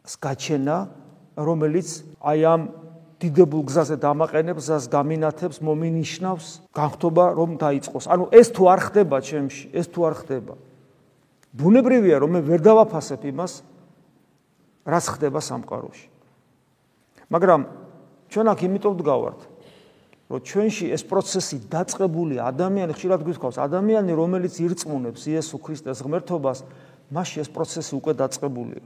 სკაჩენა, 0.09 0.77
რომელიც 1.37 1.89
აი 2.25 2.41
ამ 2.49 2.63
დიდებულ 3.19 3.63
გზაზე 3.67 3.97
დამაყენებს, 3.99 4.63
ზას 4.63 4.85
გამინათებს, 4.89 5.59
მომინიშნავს, 5.59 6.47
განხთობა 6.71 7.25
რომ 7.35 7.51
დაიწყოს. 7.59 8.07
ანუ 8.07 8.25
ეს 8.31 8.49
თუ 8.55 8.63
არ 8.73 8.81
ხდება 8.89 9.19
ჩემში, 9.21 9.65
ეს 9.75 9.87
თუ 9.91 10.01
არ 10.07 10.15
ხდება. 10.23 10.55
ბუნებრივია 11.51 12.17
რომ 12.23 12.31
მე 12.39 12.41
ვერ 12.47 12.61
დავაფასებ 12.63 13.23
იმას, 13.27 13.53
რაც 14.89 15.05
ხდება 15.13 15.41
სამყაროში. 15.45 16.09
მაგრამ 17.29 17.61
ჩვენ 18.33 18.47
აქ 18.49 18.61
იმიტომ 18.65 18.93
ვდგავართ, 18.97 19.41
რომ 20.29 20.41
ჩვენში 20.45 20.87
ეს 20.93 21.03
პროცესი 21.09 21.57
დაწყებული 21.69 22.41
ადამიანი 22.41 22.93
ხშირად 22.97 23.21
გვიქავს, 23.25 23.57
ადამიანი 23.61 24.13
რომელიც 24.17 24.61
ირწმუნებს 24.61 25.23
იესო 25.29 25.57
ქრისტეს 25.61 26.01
ღმერთობას, 26.05 26.65
მასში 27.13 27.45
ეს 27.45 27.49
პროცესი 27.53 27.93
უკვე 28.01 28.13
დაწყებულია. 28.17 28.85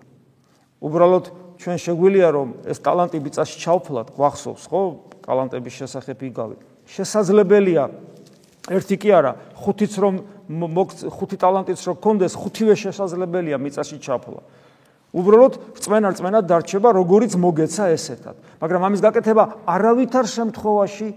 უბრალოდ 0.82 1.24
ჩვენ 1.62 1.78
შეგვიძლია 1.78 2.28
რომ 2.34 2.48
ეს 2.66 2.78
ტალანტი 2.82 3.18
ბიწაში 3.22 3.56
ჩავფლათ, 3.62 4.08
გვახსოვს, 4.18 4.64
ხო? 4.66 4.82
ტალანტების 5.22 5.74
შესახებ 5.78 6.18
იგავი. 6.26 6.56
შესაძლებელია 6.86 7.84
ერთი 8.70 8.96
კი 8.98 9.10
არა, 9.10 9.32
ხუთიც 9.58 9.92
რომ 10.02 10.14
ხუთი 11.10 11.36
ტალანტიც 11.38 11.78
რო 11.86 11.94
გქონდეს, 11.98 12.34
ხუთივე 12.34 12.74
შესაძლებელია 12.78 13.58
მიწაში 13.58 13.98
ჩაფლა. 14.02 14.42
უბრალოდ 15.12 15.54
რწმენა 15.76 16.08
რწმენა 16.16 16.40
დარჩება, 16.48 16.88
როგორიც 16.96 17.36
მოგეცა 17.36 17.84
ესეთად. 17.92 18.36
მაგრამ 18.60 18.80
ამის 18.88 19.00
გაკეთება 19.04 19.44
არავითარ 19.68 20.24
შემთხვევაში 20.24 21.08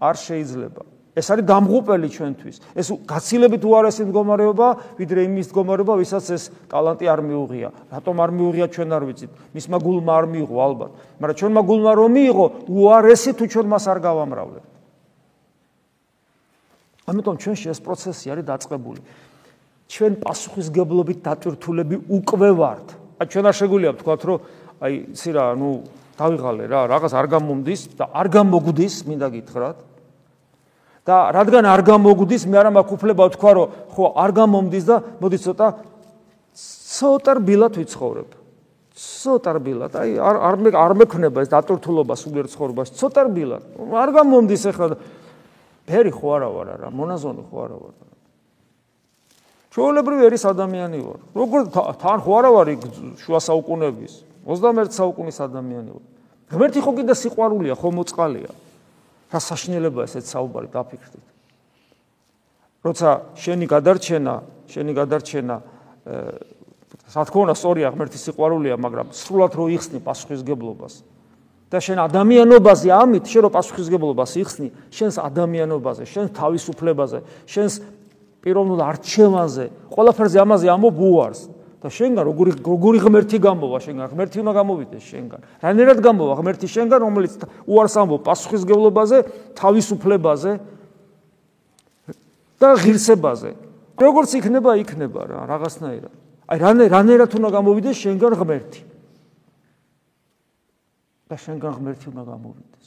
არ 0.00 0.16
შეიძლება. 0.16 0.82
ეს 1.14 1.30
არის 1.30 1.46
დამღუპელი 1.46 2.08
ჩვენთვის. 2.10 2.56
ეს 2.74 2.88
გაცილებით 3.06 3.62
უარესი 3.62 4.02
მდგომარეობა, 4.10 4.68
ვიდრე 4.98 5.20
იმის 5.30 5.46
მდგომარეობა, 5.52 5.94
ვისაც 6.02 6.24
ეს 6.34 6.42
ტალანტი 6.66 7.06
არ 7.06 7.20
მიუღია. 7.22 7.68
რატომ 7.94 8.14
არ 8.18 8.30
მიუღია 8.34 8.66
ჩვენ 8.74 8.88
არ 8.90 9.02
ვიცით. 9.06 9.30
მისმა 9.54 9.78
გულმა 9.78 10.12
არ 10.18 10.26
მიიღო 10.26 10.56
ალბათ. 10.58 10.90
მაგრამ 11.22 11.36
ჩვენმა 11.38 11.62
გულმა 11.70 11.92
რომ 11.94 12.10
მიიღო, 12.18 12.46
უარესი 12.66 13.30
თუ 13.38 13.44
ჩვენ 13.46 13.66
მას 13.70 13.84
არ 13.86 13.98
გავამრავლებთ. 14.02 14.66
ამიტომ 17.04 17.36
ჩვენში 17.38 17.66
ეს 17.70 17.80
პროცესი 17.84 18.26
არის 18.32 18.44
დაწყებული. 18.50 19.00
ჩვენ 19.86 20.12
პასუხისგებლობით 20.24 21.18
დატვირთულები 21.22 21.96
უკვე 22.10 22.50
ვართ. 22.58 23.03
აი 23.20 23.26
ჩვენ 23.30 23.44
არ 23.50 23.54
შეგვიძლია 23.58 23.92
ვთქვათ, 23.94 24.20
რომ 24.26 24.38
აი 24.84 24.92
ისი 25.14 25.30
რა, 25.34 25.44
ნუ 25.54 25.70
დავიღალე 26.18 26.64
რა, 26.70 26.80
რაღაც 26.90 27.12
არ 27.14 27.26
გამომდის 27.34 27.80
და 27.98 28.04
არ 28.10 28.26
გამოგვდის, 28.34 28.94
მინდა 29.08 29.28
გითხრათ. 29.34 29.78
და 31.04 31.16
რადგან 31.36 31.64
არ 31.68 31.82
გამოგვდის, 31.84 32.42
მე 32.48 32.56
არა 32.64 32.70
მაქვს 32.80 32.94
უფლება 32.96 33.22
ვთქვა, 33.28 33.50
რომ 33.60 33.66
ხო 33.92 34.04
არ 34.24 34.30
გამომდის 34.40 34.84
და 34.88 34.96
მოდი 35.20 35.38
ცოტა 35.44 35.66
ცოტა 36.94 37.32
რბილად 37.38 37.72
ვიცხოვრებ. 37.76 38.30
ცოტა 38.94 39.50
რბილად. 39.58 39.92
აი 40.00 40.10
არ 40.16 40.36
არ 40.48 40.54
მე 40.64 40.70
არ 40.72 40.92
მექნება 41.02 41.38
ეს 41.42 41.50
დატვირთულობა 41.50 42.14
სულიერ 42.14 42.46
ცხოვრებას, 42.48 42.88
ცოტა 42.94 43.20
რბილად. 43.28 43.62
არ 43.90 44.10
გამომდის 44.16 44.62
ახლა 44.70 44.96
ფერი 45.84 46.12
ხო 46.14 46.28
არა 46.38 46.48
ვარ 46.48 46.68
რა, 46.80 46.88
მონაზონი 46.88 47.42
ხო 47.50 47.56
არა 47.68 47.76
ვარ. 47.82 48.13
ჩვეულებრივი 49.74 50.22
ერის 50.30 50.44
ადამიანი 50.46 50.98
ვარ. 51.02 51.18
როგორ 51.34 51.60
თან 51.74 52.18
ხო 52.22 52.32
არა 52.38 52.50
ვარ 52.54 52.68
შუა 53.18 53.40
საუკუნეების 53.42 54.12
21 54.46 54.94
საუკუნის 54.94 55.38
ადამიანი 55.42 55.90
ვარ. 55.90 56.04
ღმერთი 56.54 56.80
ხო 56.84 56.92
კიდე 56.94 57.14
სიყვარულია, 57.18 57.74
ხო 57.74 57.88
მოწყალია. 57.90 58.52
რა 59.34 59.38
საშინელებაა 59.42 60.06
ესეც 60.06 60.30
საუბარი 60.30 60.68
დაფიქრდით. 60.70 61.26
როცა 62.86 63.08
შენი 63.34 63.66
გადარჩენა, 63.66 64.34
შენი 64.70 64.92
გადარჩენა 64.94 65.56
რა 67.10 67.22
თქმა 67.26 67.40
უნდა 67.50 67.54
სწორია 67.58 67.90
ღმერთის 67.90 68.22
სიყვარულია, 68.30 68.78
მაგრამ 68.78 69.10
სრულად 69.10 69.52
რო 69.58 69.64
იხსნი 69.74 69.98
პასუხისგებლობას. 70.06 70.94
და 71.74 71.80
შენ 71.82 71.98
ადამიანობაზე 72.06 72.88
ამით 72.94 73.24
შენ 73.26 73.42
რო 73.44 73.50
პასუხისგებლობას 73.50 74.32
იხსნი, 74.38 74.68
შენს 74.94 75.16
ადამიანობაზე, 75.18 76.02
შენს 76.06 76.30
თავისუფლებაზე, 76.38 77.18
შენს 77.50 77.74
პიროვნულ 78.44 78.80
არჩევანზე, 78.84 79.64
ყველაფერზე 79.88 80.38
ამაზე 80.44 80.66
ამობ 80.68 80.96
უარს. 81.00 81.42
და 81.84 81.92
შენგან 81.92 82.24
როგორი 82.24 82.52
როგორი 82.64 82.98
ღმერთი 83.04 83.38
გამოვა 83.44 83.78
შენგან 83.84 84.06
ღმერთი 84.08 84.40
უნდა 84.40 84.52
გამოვიდეს 84.56 85.04
შენგან. 85.04 85.40
რანერად 85.60 85.98
გამოვა 86.00 86.34
ღმერთი 86.40 86.66
შენგან 86.72 87.00
რომელიც 87.04 87.32
უარს 87.68 87.94
ამბობ 88.00 88.20
პასუხისგებლობაზე 88.24 89.18
თავისუფლებაზე 89.52 90.50
და 92.56 92.68
ღირსებაზე. 92.80 93.50
როგორც 94.00 94.30
იქნება 94.40 94.70
იქნება 94.80 95.20
რა 95.28 95.44
რაღაცნაირად. 95.44 96.12
აი 96.48 96.58
რანე 96.64 96.84
რანერად 96.88 97.30
უნდა 97.36 97.48
გამოვიდეს 97.52 97.96
შენგან 98.00 98.32
ღმერთი? 98.32 98.80
და 101.28 101.36
შენგან 101.36 101.72
ღმერთი 101.84 102.06
უნდა 102.16 102.22
გამოვიდეს. 102.32 102.86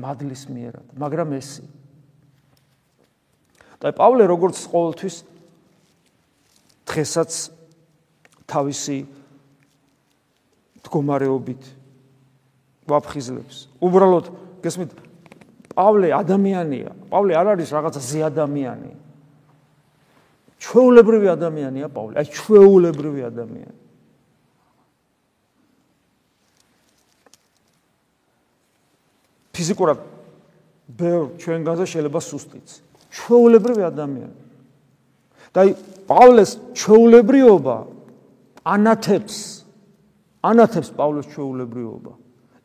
მადლის 0.00 0.42
მიერად 0.48 0.86
მაგრამ 0.96 1.36
ესე 1.36 1.64
და 3.80 3.92
პავლე 3.96 4.28
როგორც 4.28 4.60
ყოველთვის 4.68 5.16
დღესაც 6.84 7.30
თავისი 8.50 8.98
მდგომარეობით 10.80 11.62
ვაფხიზლებს. 12.90 13.56
უბრალოდ 13.80 14.26
გესმით 14.64 14.90
პავლე 15.72 16.08
ადამიანია. 16.12 16.92
პავლე 17.08 17.32
არ 17.40 17.46
არის 17.56 17.70
რაღაცა 17.72 18.00
ზე 18.04 18.20
ადამიანი. 18.28 18.92
ჩვეულებრივი 20.60 21.28
ადამიანია 21.32 21.88
პავლე. 21.88 22.20
აი 22.20 22.26
ჩვეულებრივი 22.36 23.22
ადამიანი. 23.32 23.78
ფიზიკურად 29.56 29.98
ბევრ 30.88 31.24
ჩვენგანზე 31.40 31.84
შეიძლება 31.86 32.20
სუსტიც. 32.20 32.89
ჩვეულებრივი 33.10 33.82
ადამიანი. 33.90 34.38
და 35.50 35.58
აი 35.66 35.70
პავლეს 36.06 36.50
ჩვეულებრიობა 36.78 37.76
ანათებს 38.64 39.36
ანათებს 40.46 40.88
პავლეს 40.94 41.26
ჩვეულებრიობა. 41.34 42.12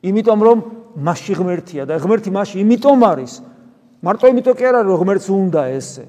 იმიტომ 0.06 0.40
რომ 0.46 0.58
მასში 1.02 1.34
ღმერთია 1.34 1.84
და 1.90 1.98
ღმერთი 1.98 2.30
მასში 2.30 2.58
იმიტომ 2.62 3.00
არის 3.10 3.34
მარტო 4.06 4.26
იმიტომ 4.32 4.56
კი 4.56 4.64
არა 4.70 4.82
რომ 4.86 4.98
ღმერთს 5.02 5.28
უნდა 5.34 5.62
ესე. 5.76 6.06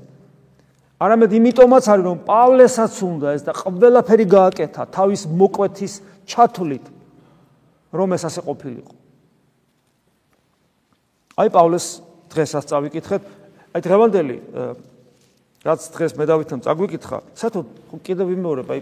არამედ 1.00 1.30
იმიტომაც 1.32 1.84
არის 1.92 2.04
რომ 2.04 2.18
პავლესაც 2.28 2.92
უნდა 3.04 3.28
ეს 3.36 3.42
და 3.48 3.52
ყველაფერი 3.56 4.26
გააკეთა 4.36 4.82
თავის 4.92 5.22
მოკვეთის 5.32 5.92
ჩათვლით 6.28 6.84
რომ 7.92 8.08
ეს 8.16 8.22
ასე 8.28 8.40
ყოფილიყო. 8.44 8.94
აი 11.36 11.48
პავლეს 11.52 11.86
დღესაც 12.32 12.64
წავიკითხეთ. 12.68 13.22
აი 13.76 13.84
დღევანდელი 13.84 14.36
რაც 15.66 15.86
დღეს 15.92 16.14
მე 16.16 16.24
დავითომ 16.30 16.60
წაგვიკითხა, 16.64 17.18
საერთოდ 17.36 17.66
კიდევ 18.06 18.26
ვიმეორებ 18.32 18.68
აი 18.72 18.80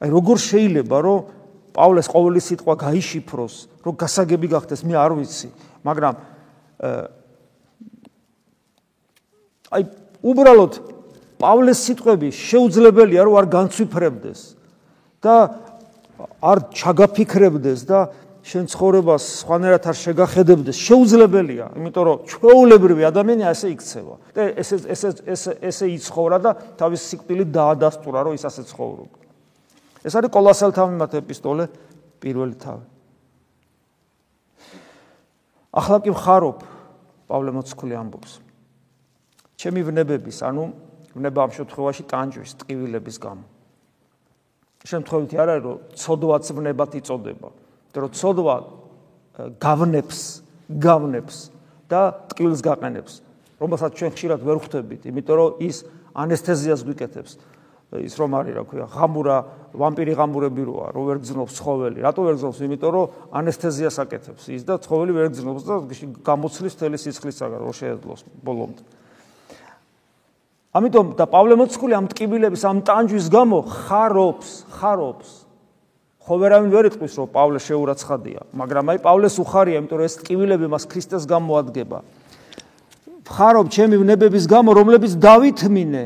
აი 0.00 0.08
როგორ 0.14 0.36
შეიძლება 0.40 0.96
რომ 1.04 1.18
პავლეს 1.76 2.08
ყოველი 2.10 2.40
სიტყვა 2.40 2.74
გაიშიფროს, 2.80 3.54
რომ 3.84 3.94
გასაგები 4.00 4.48
გახდეს, 4.50 4.80
მე 4.86 4.94
არ 4.96 5.12
ვიცი, 5.20 5.48
მაგრამ 5.86 6.14
აი 9.70 9.82
უბრალოდ 10.24 10.72
პავლეს 11.40 11.84
სიტყვები 11.88 12.28
შეუძლებელია 12.36 13.24
რომ 13.28 13.38
არ 13.40 13.46
განცვიფრებდეს 13.54 14.40
და 15.24 15.34
არ 16.40 16.58
ჩაგაფიქრებდეს 16.76 17.84
და 17.88 17.98
შენ 18.40 18.64
ცხოვრებას 18.72 19.24
სხვანაირად 19.44 19.84
არ 19.84 19.96
შეგახედებდეს, 20.00 20.76
შეუძლებელია, 20.80 21.66
იმიტომ 21.76 22.04
რომ 22.08 22.16
ჩვეულებრივი 22.24 23.02
ადამიანი 23.10 23.44
ასე 23.44 23.66
იქცევა. 23.76 24.14
და 24.32 24.42
ესე 24.56 24.76
ესე 24.88 25.08
ესე 25.28 25.52
ესე 25.60 25.86
იცხოვრა 26.00 26.38
და 26.40 26.50
თავის 26.80 27.00
სიკვდილით 27.04 27.50
დაადასტურა, 27.52 28.18
რომ 28.24 28.32
ის 28.34 28.44
ასე 28.48 28.62
ცხოვრობს. 28.64 29.18
ეს 30.08 30.12
არის 30.16 30.30
კოლოსალთა 30.32 30.82
მიმართ 30.88 31.12
ეპისტოლე 31.20 31.64
პირველი 32.20 32.56
თავი. 32.56 32.84
ახლა 35.70 35.96
კი 36.02 36.10
ხარობ 36.10 36.58
პავლე 37.28 37.50
მოციქული 37.54 37.94
ამბობს. 37.94 38.32
ჩემი 39.60 39.80
ვნებების, 39.84 40.38
ანუ 40.42 40.64
ვნება 41.14 41.40
ამ 41.44 41.50
შემთხვევაში 41.52 42.02
ტანჯვის, 42.08 42.50
ტკივილების 42.64 43.16
გამო. 43.20 43.44
შემთხვევით 44.80 45.32
არ 45.36 45.48
არის 45.52 45.64
რომ 45.68 45.78
ცოდვაც 45.92 46.44
ვნებად 46.56 46.90
იწოდება, 46.96 47.48
იმიტომ 47.90 48.02
რომ 48.06 48.12
ცოდვა 48.14 48.56
გავნებს, 49.60 50.18
გავნებს 50.70 51.36
და 51.90 52.00
ტკივილს 52.30 52.60
გაყენებს, 52.62 53.12
რომელსაც 53.58 53.90
ჩვენ 53.98 54.10
ხშირად 54.14 54.40
ვერ 54.46 54.58
ხვდებით, 54.62 55.02
იმიტომ 55.10 55.36
რომ 55.36 55.50
ის 55.66 55.76
ანესთეზიას 56.14 56.80
გვიკეთებს. 56.86 57.32
ის 57.98 58.14
რომ 58.14 58.34
არის 58.38 58.54
რა 58.54 58.62
ქვია 58.70 58.86
ღამურა 58.86 59.36
ვამპირი 59.74 60.14
ღამურები 60.14 60.62
როა 60.62 60.86
რო 60.94 61.02
ვერ 61.10 61.18
გძნობს 61.26 61.52
ცხოველი 61.58 61.98
რატო 62.06 62.22
ვერ 62.22 62.34
გძნობს 62.38 62.58
იმიტომ 62.62 62.90
რომ 62.94 63.06
ანესთეზიას 63.34 63.96
აკეთებს 64.06 64.44
ის 64.54 64.62
და 64.62 64.78
ცხოველი 64.78 65.12
ვერ 65.18 65.26
გძნობს 65.34 65.62
და 65.66 65.74
გამოცლის 66.22 66.74
თელი 66.78 66.98
სისხლისაგან 67.02 67.58
რო 67.66 67.72
შეეძლოს 67.74 68.22
ბოლომდე 68.46 68.82
ამიტომ 70.70 71.06
და 71.18 71.24
პავლე 71.26 71.54
მოციქული 71.58 71.94
ამ 71.98 72.06
ტკიბილების 72.14 72.62
ამ 72.70 72.78
ტანჯვის 72.86 73.26
გამო 73.26 73.58
ხარობს 73.66 74.48
ხარობს 74.78 75.28
ხო 76.20 76.34
ვერავინ 76.40 76.70
ვერ 76.70 76.84
იტყვის 76.90 77.14
რომ 77.20 77.28
პავლე 77.34 77.60
შეურაცხადია 77.64 78.40
მაგრამ 78.60 78.84
აი 78.92 78.98
პავლეს 79.04 79.36
უხარია 79.40 79.80
იმიტომ 79.80 79.98
რომ 80.00 80.08
ეს 80.10 80.16
ტკიბილები 80.20 80.66
მას 80.68 80.84
ქრისტეს 80.90 81.24
გამოადგება 81.30 81.98
ხარობ 83.30 83.66
ჩემი 83.70 83.96
ვნებების 84.02 84.44
გამო 84.50 84.70
რომლებიც 84.74 85.12
დავითმინე 85.22 86.04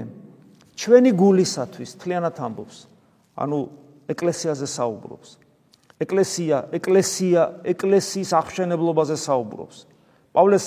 ჩვენი 0.74 1.10
გულისათვის 1.14 1.90
თლიანად 2.02 2.36
ამბობს. 2.38 2.76
ანუ 3.38 3.58
ეკლესიაზე 4.10 4.66
საუბრობს. 4.68 5.28
ეკლესია, 6.02 6.56
ეკლესია, 6.74 7.42
ეკლესიის 7.64 8.30
აღშენებლობაზე 8.34 9.16
საუბრობს. 9.16 9.76
პავლეს 10.34 10.64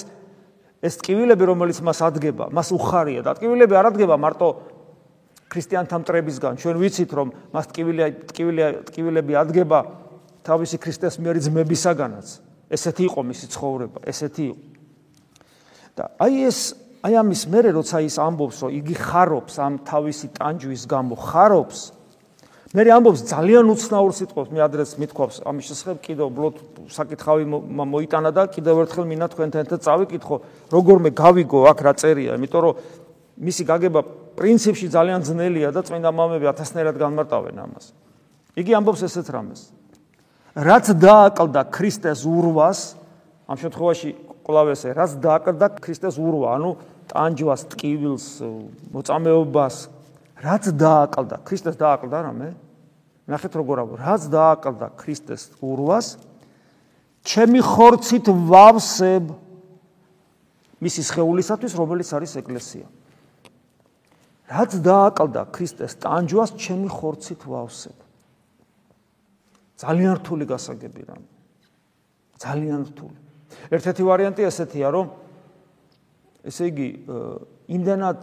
ეს 0.81 0.93
ტკივილები, 1.03 1.43
რომელიც 1.43 1.77
მას 1.83 1.99
ადგენა, 2.07 2.45
მას 2.51 2.67
უხარია 2.71 3.21
და 3.27 3.35
ტკივილები 3.35 3.73
არ 3.75 3.85
ადგენა 3.91 4.15
მარტო 4.15 4.47
ქრისტიანთა 5.47 5.95
მტრებისგან. 6.03 6.53
ჩვენ 6.59 6.75
ვიცით, 6.81 7.11
რომ 7.13 7.27
მას 7.53 7.65
ტკივილი 7.71 8.01
ტკივილი 8.31 8.61
ტკივილები 8.87 9.33
ადგენა 9.41 9.79
თავისი 10.47 10.77
ქრისტეს 10.79 11.15
მიერ 11.19 11.35
ძმებისაგანაც. 11.43 12.27
ესეთი 12.67 13.03
იყო 13.07 13.21
მისი 13.23 13.45
ცხოვრება, 13.47 13.99
ესეთი 14.11 14.43
იყო. 14.51 14.77
და 15.97 16.05
აი 16.21 16.33
ეს 16.45 16.59
აი 17.01 17.13
ამის 17.25 17.41
მერე 17.49 17.73
როცა 17.73 18.05
ის 18.05 18.15
ამბობს 18.21 18.57
რომ 18.61 18.71
იგი 18.77 18.95
ხარობს 19.01 19.53
ამ 19.65 19.73
თავისი 19.81 20.27
ტანჯვის 20.37 20.83
გამო 20.85 21.15
ხარობს 21.17 21.79
მე 22.77 22.83
ამბობს 22.93 23.21
ძალიან 23.31 23.65
უცნაურ 23.73 24.13
სიტყვებს 24.13 24.51
მე 24.53 24.61
ადრეს 24.61 24.91
მithქვავს 25.01 25.41
ამის 25.49 25.65
შესახებ 25.71 25.97
კიდევ 26.05 26.27
ბლოთ 26.37 26.55
საკითხავი 26.93 27.45
მოიტანა 27.49 28.29
და 28.37 28.43
კიდევ 28.53 28.83
ერთხელ 28.85 29.05
მინდა 29.09 29.27
თქვენთან 29.33 29.63
ერთად 29.65 29.79
წავიკითხო 29.87 30.35
როგორმე 30.75 31.09
გავიგო 31.17 31.59
აქ 31.71 31.79
რა 31.87 31.93
წერია 31.97 32.37
იმიტომ 32.37 32.61
რომ 32.67 32.73
მისი 33.47 33.63
გაგება 33.71 34.01
პრინციპში 34.37 34.87
ძალიან 34.93 35.25
ძნელია 35.25 35.73
და 35.73 35.81
წმინდა 35.83 36.11
მამები 36.13 36.45
ათასნაირად 36.53 36.95
განმარტავენ 37.01 37.57
ამას 37.65 37.91
იგი 38.57 38.77
ამბობს 38.77 39.01
ესეთ 39.09 39.27
რამეს 39.33 39.61
რაც 40.57 40.93
დააკლდა 40.97 41.61
ქრისტეს 41.73 42.21
ურვას 42.25 42.79
ამ 43.49 43.57
შემთხვევაში 43.61 44.09
კლავესე 44.45 44.93
რაც 44.97 45.17
დააკლდა 45.21 45.67
ქრისტეს 45.81 46.15
ურვა 46.21 46.53
ანუ 46.57 46.71
ტანჯვას, 47.07 47.67
ტკივილს, 47.71 48.27
მოწამეობას, 48.91 49.75
რაც 50.43 50.63
დააკლდა, 50.75 51.41
ქრისტეს 51.47 51.79
დააკლდა 51.79 52.17
რამე? 52.27 52.49
ნახეთ 53.27 53.53
როგორ 53.59 53.77
აღვ, 53.83 53.93
რაც 53.99 54.21
დააკლდა 54.31 54.87
ქრისტეს 54.99 55.41
ურვას, 55.59 56.15
ჩემი 57.27 57.59
ხორცით 57.63 58.31
ვავსებ 58.31 59.25
მისი 60.79 61.01
შეეულისათვის, 61.11 61.73
რომელიც 61.75 62.09
არის 62.15 62.31
ეკლესია. 62.39 62.87
რაც 64.47 64.71
დააკლდა 64.79 65.41
ქრისტეს 65.51 65.99
ტანჯვას, 65.99 66.55
ჩემი 66.55 66.87
ხორცით 66.87 67.41
ვავსებ. 67.43 67.97
ძალიან 69.77 70.13
რთული 70.23 70.45
გასაგები 70.47 71.01
რა. 71.05 71.15
ძალიან 72.39 72.81
რთული. 72.91 73.17
ერთ-ერთი 73.71 74.01
ვარიანტი 74.07 74.41
ესეთია, 74.47 74.87
რომ 74.91 75.05
ესე 76.47 76.63
იგი, 76.71 76.87
იმდანად 77.67 78.19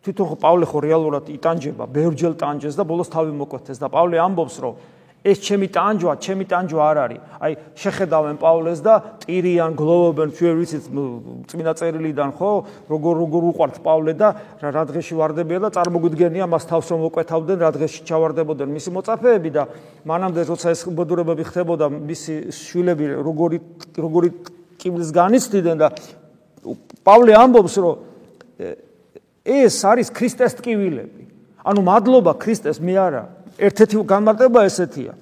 თვითონ 0.00 0.28
პავლე 0.40 0.66
ხო 0.70 0.78
რეალურად 0.80 1.24
იტანჯება, 1.28 1.84
ბევრჯერ 1.84 2.32
ტანჯეს 2.40 2.74
და 2.78 2.84
ბოლოს 2.88 3.10
თავი 3.12 3.32
მოკვეთეს 3.36 3.78
და 3.82 3.88
პავლე 3.92 4.16
ამბობს, 4.22 4.56
რომ 4.64 4.74
ეს 5.20 5.36
ჩემი 5.44 5.68
ტანჯვა, 5.68 6.12
ჩემი 6.16 6.44
ტანჯვა 6.48 6.82
არ 6.90 6.98
არის. 7.04 7.20
აი 7.44 7.52
შეხედავენ 7.76 8.36
პავლეს 8.40 8.80
და 8.80 8.94
ტირიან, 9.20 9.72
გლოვობენ, 9.76 10.28
ჩვენ 10.32 10.54
ვიცით 10.56 10.84
წმინდა 11.44 11.72
წერილიდან 11.76 12.30
ხო, 12.40 12.50
როგორ 12.88 13.14
როგორ 13.20 13.42
უყვართ 13.52 13.74
პავლე 13.84 14.12
და 14.16 14.28
რა 14.64 14.82
დღეში 14.88 15.14
واردებია 15.20 15.58
და 15.60 15.68
წარმოგვიდგენია 15.76 16.44
მას 16.48 16.64
თავს 16.72 16.86
რომ 16.88 17.00
მოკვეთავდნენ, 17.04 17.58
რა 17.60 17.70
დღეში 17.76 18.00
ჩავარდებოდნენ 18.08 18.68
მისი 18.72 18.90
მოწაფეები 18.96 19.50
და 19.52 19.62
მანამდე 20.08 20.40
როცა 20.48 20.68
ეს 20.72 20.80
ბოდურებები 20.88 21.44
ხდებოდა, 21.52 21.86
მისი 22.00 22.32
შვილები 22.48 23.04
როგორი 23.20 23.58
როგორი 24.00 24.28
კიბლის 24.80 25.10
განიცდიდნენ 25.12 25.76
და 25.84 25.88
პავლე 27.04 27.32
ამბობს, 27.36 27.74
რომ 27.76 27.94
ეს 29.44 29.76
არის 29.84 30.08
ქრისტეს 30.16 30.56
ტკივილები. 30.60 31.22
ანუ 31.60 31.80
მადლობა 31.84 32.32
ქრისტეს 32.40 32.80
მე 32.80 32.94
არა. 32.96 33.24
ერთ-ერთი 33.60 33.96
განმარტება 34.08 34.60
ესეთია. 34.64 35.12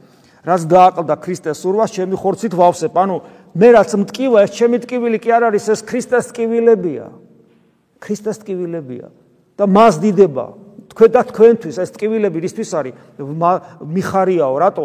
რაც 0.46 0.62
დააყლდა 0.70 1.14
ქრისტეს 1.18 1.58
სურვას, 1.60 1.90
ჩემი 1.92 2.14
ხორცით 2.16 2.52
ვავსებ. 2.54 2.94
ანუ 2.94 3.16
მე 3.58 3.68
რაც 3.74 3.90
მткиვა, 3.98 4.38
ეს 4.46 4.50
ჩემი 4.54 4.76
ტკივილი 4.86 5.18
კი 5.18 5.30
არ 5.34 5.42
არის, 5.50 5.64
ეს 5.74 5.80
ქრისტეს 5.82 6.30
ტკივილებია. 6.30 7.06
ქრისტეს 7.98 8.36
ტკივილებია 8.46 9.06
და 9.58 9.64
მას 9.66 9.94
დიდება. 9.98 10.46
თქვენ 10.94 11.10
და 11.12 11.22
თქვენთვის 11.28 11.76
ეს 11.82 11.90
ტკივილები 11.94 12.38
რისთვის 12.38 12.70
არის? 12.78 12.94
მიხარიაო, 13.82 14.54
რატო? 14.62 14.84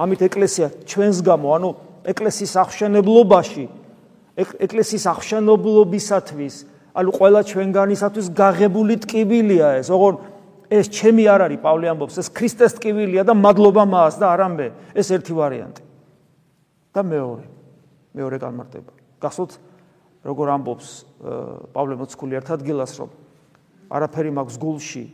ამით 0.00 0.20
ეკლესია 0.26 0.66
ჩვენს 0.88 1.18
გამო, 1.22 1.48
ანუ 1.54 1.68
ეკლესიის 2.10 2.52
აღშენებლობაში, 2.64 3.64
ეკლესიის 4.34 5.04
აღშენებლობისათვის, 5.12 6.54
ანუ 6.94 7.10
ყველა 7.14 7.40
ჩვენგანისათვის 7.50 8.26
გაღებული 8.34 8.94
ტკივილია 9.02 9.78
ეს. 9.78 9.88
ოღონ 9.94 10.14
ეს 10.72 10.88
ჩემი 10.88 11.24
არ 11.28 11.44
არის 11.48 11.60
პავლე 11.60 11.90
ამბობს 11.92 12.16
ეს 12.22 12.28
ქრისტეს 12.32 12.76
ტკივილია 12.78 13.24
და 13.28 13.34
მადლობა 13.36 13.84
მას 13.84 14.16
და 14.20 14.32
არამე 14.32 14.68
ეს 14.96 15.10
ერთი 15.12 15.32
ვარიანტი. 15.36 15.82
და 16.94 17.00
მეორე 17.02 17.44
მეორე 18.14 18.36
განმარტება. 18.38 18.92
გახსოვთ 19.20 19.52
როგორ 20.24 20.46
ამბობს 20.56 20.88
პავლე 21.74 21.94
მოციქული 21.98 22.38
ერთ 22.38 22.48
ადგილას 22.54 22.92
რომ 23.02 23.10
არაფერი 23.90 24.30
მაქვს 24.30 24.56
გულში 24.62 25.04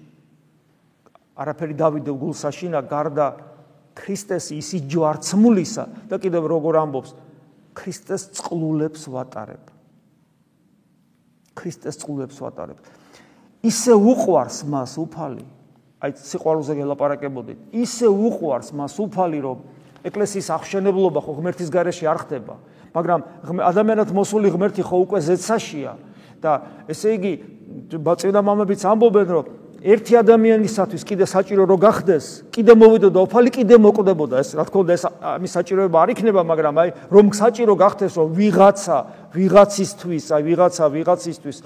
არაფერი 1.40 1.74
დავიდე 1.74 2.12
გულსაშინა 2.20 2.80
გარდა 2.84 3.26
ქრისტეს 3.96 4.52
ისი 4.54 4.84
ჯვარცმულისა 4.86 5.84
და 6.12 6.16
კიდევ 6.20 6.46
როგორ 6.52 6.74
ამბობს 6.84 7.10
ქრისტეს 7.74 8.28
წყლულებს 8.36 9.08
ვატარებ. 9.08 9.64
ქრისტეს 11.56 11.96
წყლულებს 11.96 12.38
ვატარებ 12.38 12.78
ისე 13.64 13.92
უყვარს 13.92 14.64
მას 14.64 14.96
უფალი. 15.00 15.44
აი 16.00 16.10
სიყვარულზე 16.16 16.74
გელაპარაკებოდით. 16.80 17.58
ისე 17.76 18.08
უყვარს 18.08 18.72
მას 18.72 18.94
უფალი 19.04 19.38
რომ 19.44 19.58
ეკლესიის 20.04 20.48
აღშენებლობა 20.56 21.20
ხო 21.20 21.32
ღმერთის 21.36 21.68
გარეშე 21.68 22.06
არ 22.08 22.18
ხდება. 22.24 22.54
მაგრამ 22.96 23.20
ადამიანად 23.44 24.08
მოსული 24.16 24.48
ღმერთი 24.48 24.82
ხო 24.82 24.96
უკვე 25.04 25.20
ზეცაშია. 25.20 25.92
და 26.40 26.64
ესე 26.88 27.20
იგი 27.20 27.32
ბაწინა 28.00 28.40
მამებიც 28.40 28.80
ამბობენ 28.80 29.28
რომ 29.28 29.46
ერთი 29.80 30.16
ადამიანისათვის 30.20 31.04
კიდე 31.04 31.24
საჭირო 31.28 31.64
რო 31.68 31.76
გახდეს 31.80 32.48
კიდე 32.52 32.72
მოვიდოდა 32.80 33.20
უფალი 33.28 33.50
კიდე 33.52 33.76
მოკვდებოდა. 33.76 34.34
ეს 34.40 34.56
რა 34.56 34.64
თქმა 34.68 34.80
უნდა 34.84 34.92
ეს 34.96 35.04
ამის 35.20 35.52
საჭიროება 35.56 35.96
არ 36.00 36.08
იქნება 36.16 36.40
მაგრამ 36.48 36.74
აი 36.80 36.88
რომ 37.12 37.26
საჭირო 37.32 37.74
გახდეს 37.76 38.12
რომ 38.16 38.28
ვიღაცა 38.40 38.96
ვიღაცისთვის 39.36 40.24
აი 40.32 40.42
ვიღაცა 40.48 40.84
ვიღაცისთვის 40.96 41.56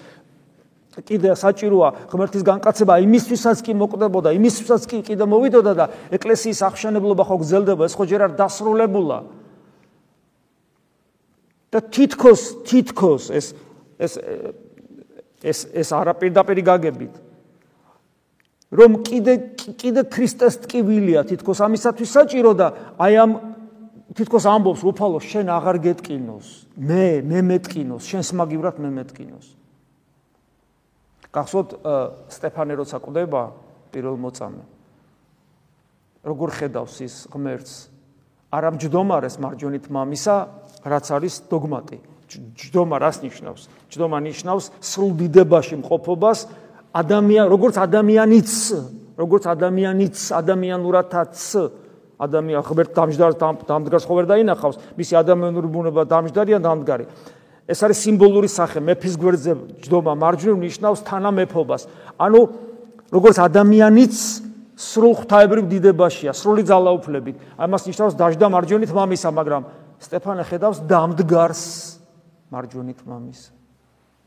კიდე 1.02 1.35
საჭიროა 1.35 1.88
ღმერთის 2.12 2.42
განკაცება 2.46 2.94
იმისთვისაც 3.02 3.59
კი 3.66 3.72
მოკვდებოდა, 3.74 4.30
იმისთვისაც 4.38 4.83
კი 4.87 4.98
კიდე 5.02 5.24
მოვიდოდა 5.26 5.72
და 5.74 5.85
ეკლესიის 6.14 6.61
აღშენებლობა 6.70 7.22
ხო 7.26 7.37
გრძელდება, 7.42 7.83
ეს 7.88 7.94
ხო 7.98 8.04
ჯერ 8.07 8.20
არ 8.28 8.33
დასრულებულა. 8.38 9.18
და 11.74 11.78
თითქოს, 11.90 12.42
თითქოს 12.70 13.35
ეს 13.35 13.46
ეს 13.98 14.14
ეს 15.42 15.59
ეს 15.74 15.88
არაპირდაპირი 15.90 16.62
გაგებით. 16.62 17.14
რომ 18.74 19.07
კიდე 19.07 19.35
კიდე 19.78 20.02
ქრისტეს 20.11 20.66
ტკივილია 20.66 21.22
თითქოს 21.30 21.62
ამისათვის 21.62 22.11
საჭირო 22.11 22.52
და 22.59 22.66
აი 22.98 23.14
ამ 23.22 23.30
თითქოს 24.18 24.44
ამბობს 24.50 24.83
უფალო 24.83 25.20
შენ 25.22 25.46
აღარ 25.54 25.76
გეტკინოს 25.87 26.46
მე 26.74 27.22
მე 27.22 27.38
მეტკინოს 27.54 28.02
შენს 28.02 28.28
მაგივრად 28.35 28.83
მე 28.83 28.90
მეტკინოს 28.98 29.46
გახსოვთ 31.35 31.70
სტეფანე 32.31 32.75
როცა 32.79 33.03
ყვდება 33.03 33.42
პირველ 33.90 34.16
მოწამე. 34.23 34.62
როგორ 36.25 36.49
ხედავს 36.57 36.94
ის 37.05 37.14
ღმერთს? 37.29 37.73
არა 38.55 38.70
მჯდომარეს 38.79 39.37
მარჯვენით 39.42 39.87
მამისა 39.90 40.37
რაც 40.87 41.07
არის 41.11 41.35
დოგმატი. 41.51 41.99
ჯდომა 42.55 42.97
რას 43.03 43.20
ნიშნავს. 43.20 43.62
ჯდომა 43.90 44.18
ნიშნავს 44.25 44.64
სრულ 44.81 45.12
დიდებაში 45.20 45.75
მყოფობას 45.83 46.38
ადამიან 46.94 47.47
როგორც 47.51 47.75
ადამიანიც 47.83 48.51
როგორც 49.18 49.44
ადამიანიც 49.51 50.16
ადამიანურათაც. 50.33 51.35
ადამიან 52.14 52.62
ღმერთ 52.62 52.90
დამჯდარს 52.94 53.38
დამდგარს 53.66 54.07
ხო 54.07 54.14
ვერ 54.23 54.27
დაინახავს. 54.31 54.77
მისი 54.97 55.14
ადამიანური 55.18 55.66
ბუნება 55.66 56.07
დამჯდარია 56.07 56.62
დამდგარი 56.62 57.05
ეს 57.64 57.81
არის 57.81 57.98
სიმბოლური 58.05 58.48
სახე. 58.48 58.81
მეფის 58.85 59.14
გვერდზე 59.16 59.53
ჯდომა 59.85 60.12
მარჯვნივ 60.20 60.57
ნიშნავს 60.61 61.00
თანამეფობას. 61.09 61.83
ანუ 62.20 62.40
როგორც 63.09 63.37
ადამიანიც 63.40 64.14
სრულ 64.77 65.14
ღვთაებრივ 65.24 65.64
დიდებაშია 65.72 66.33
სრული 66.37 66.62
ძალაუფლებით. 66.68 67.37
ამას 67.57 67.83
ნიშნავს 67.88 68.14
დაждდა 68.20 68.46
მარჯვენით 68.53 68.90
მამისა 68.92 69.31
მაგრამ 69.33 69.62
სტეფანე 70.03 70.44
ხედავს 70.44 70.79
დამდგარს 70.85 71.62
მარჯვენით 72.53 73.00
მამის. 73.09 73.40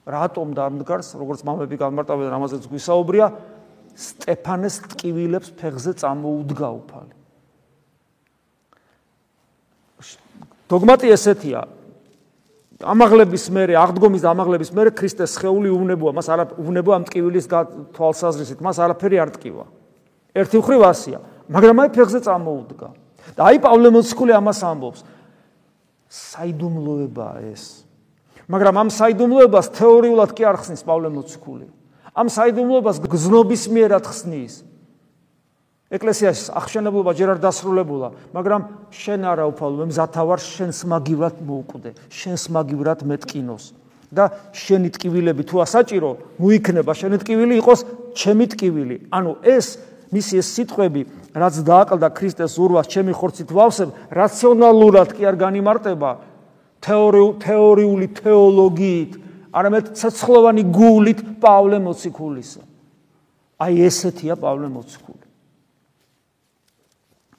რატომ 0.07 0.47
დამდგარს? 0.57 1.13
როგორც 1.19 1.39
მამები 1.45 1.75
განმარტავენ 1.77 2.31
ამაზეც 2.31 2.63
გვისაუბრია 2.71 3.27
სტეფანეს 3.97 4.75
ტკივილებს 4.97 5.49
ფეხზე 5.59 5.91
წამოუდგა 5.99 6.69
უფალი. 6.73 7.13
დოგმატი 10.67 11.07
ესეთია 11.11 11.76
ამაღლების 12.83 13.45
მერე 13.49 13.73
აღდგომის 13.81 14.23
ამაღლების 14.27 14.69
მერე 14.73 14.91
ქრისტეს 14.93 15.37
შეეული 15.41 15.69
უვნებოა. 15.73 16.11
მას 16.13 16.27
არა 16.29 16.45
უვნებო 16.61 16.91
ამ 16.93 17.03
ტკივილის 17.09 17.45
თვალსაზრისით. 17.97 18.61
მას 18.61 18.77
არაფერი 18.77 19.17
არ 19.17 19.29
ტკივა. 19.37 19.65
ერთი 20.37 20.57
მხრივ 20.61 20.81
ასია. 20.85 21.19
მაგრამ 21.49 21.77
აი 21.81 21.89
ფეხზე 21.97 22.19
წამოუდგა. 22.21 22.89
და 23.33 23.41
აი 23.49 23.57
პავლე 23.65 23.89
მოციქული 23.97 24.31
ამას 24.37 24.59
ამბობს. 24.61 25.01
საიდუმლოება 26.07 27.27
ეს. 27.49 27.87
მაგრამ 28.47 28.75
ამ 28.79 28.89
საიდუმლოებას 28.95 29.67
თეორიულად 29.75 30.31
კი 30.31 30.43
არ 30.47 30.57
ხსნის 30.63 30.83
პავლე 30.87 31.09
მოციქული 31.11 31.67
ამ 32.15 32.31
საიდუმლოებას 32.31 32.97
გზნობის 33.03 33.63
მიერად 33.75 34.07
ხსნის 34.07 34.63
ეკლესიის 35.87 36.51
აღშენებლობა 36.51 37.11
ჯერ 37.15 37.29
არ 37.35 37.39
დასრულებულა, 37.47 38.09
მაგრამ 38.35 38.61
შენ 38.91 39.21
არა 39.23 39.45
უფალო, 39.55 39.75
მე 39.79 39.85
მზათავარ 39.87 40.39
შენს 40.43 40.79
მაგივრად 40.83 41.35
მოუკვდე, 41.47 41.89
შენს 42.11 42.43
მაგივრად 42.51 42.99
მეტკინოს. 43.07 43.65
და 44.07 44.31
შენი 44.55 44.89
ტკივილები 44.95 45.43
თუ 45.43 45.55
ასაჭირო, 45.67 46.39
მოიქნება 46.39 46.91
შენი 46.95 47.17
ტკივილი 47.23 47.53
იყოს 47.59 47.79
ჩემი 48.15 48.45
ტკივილი. 48.55 48.95
ანუ 49.11 49.31
ეს 49.43 49.83
მისი 50.15 50.33
ეს 50.39 50.47
სიტყვები, 50.55 51.01
რაც 51.35 51.55
დააკლდა 51.67 52.07
ქრისტეს 52.15 52.55
ურვას, 52.55 52.87
ჩემი 52.87 53.11
ხორცით 53.11 53.51
ვავსებ, 53.51 53.89
რაციონალურად 54.07 55.09
კი 55.11 55.27
არ 55.27 55.35
განიმარტება 55.43 56.09
თეორიული 56.79 58.07
თეოლოგიით, 58.15 59.11
არამედ 59.51 59.85
ცეცხლოვანი 59.99 60.63
გულით 60.71 61.19
პავლე 61.43 61.77
მოციქულისა. 61.83 62.63
აი 63.59 63.73
ესეთია 63.91 64.39
პავლე 64.39 64.71
მოციქული. 64.71 65.26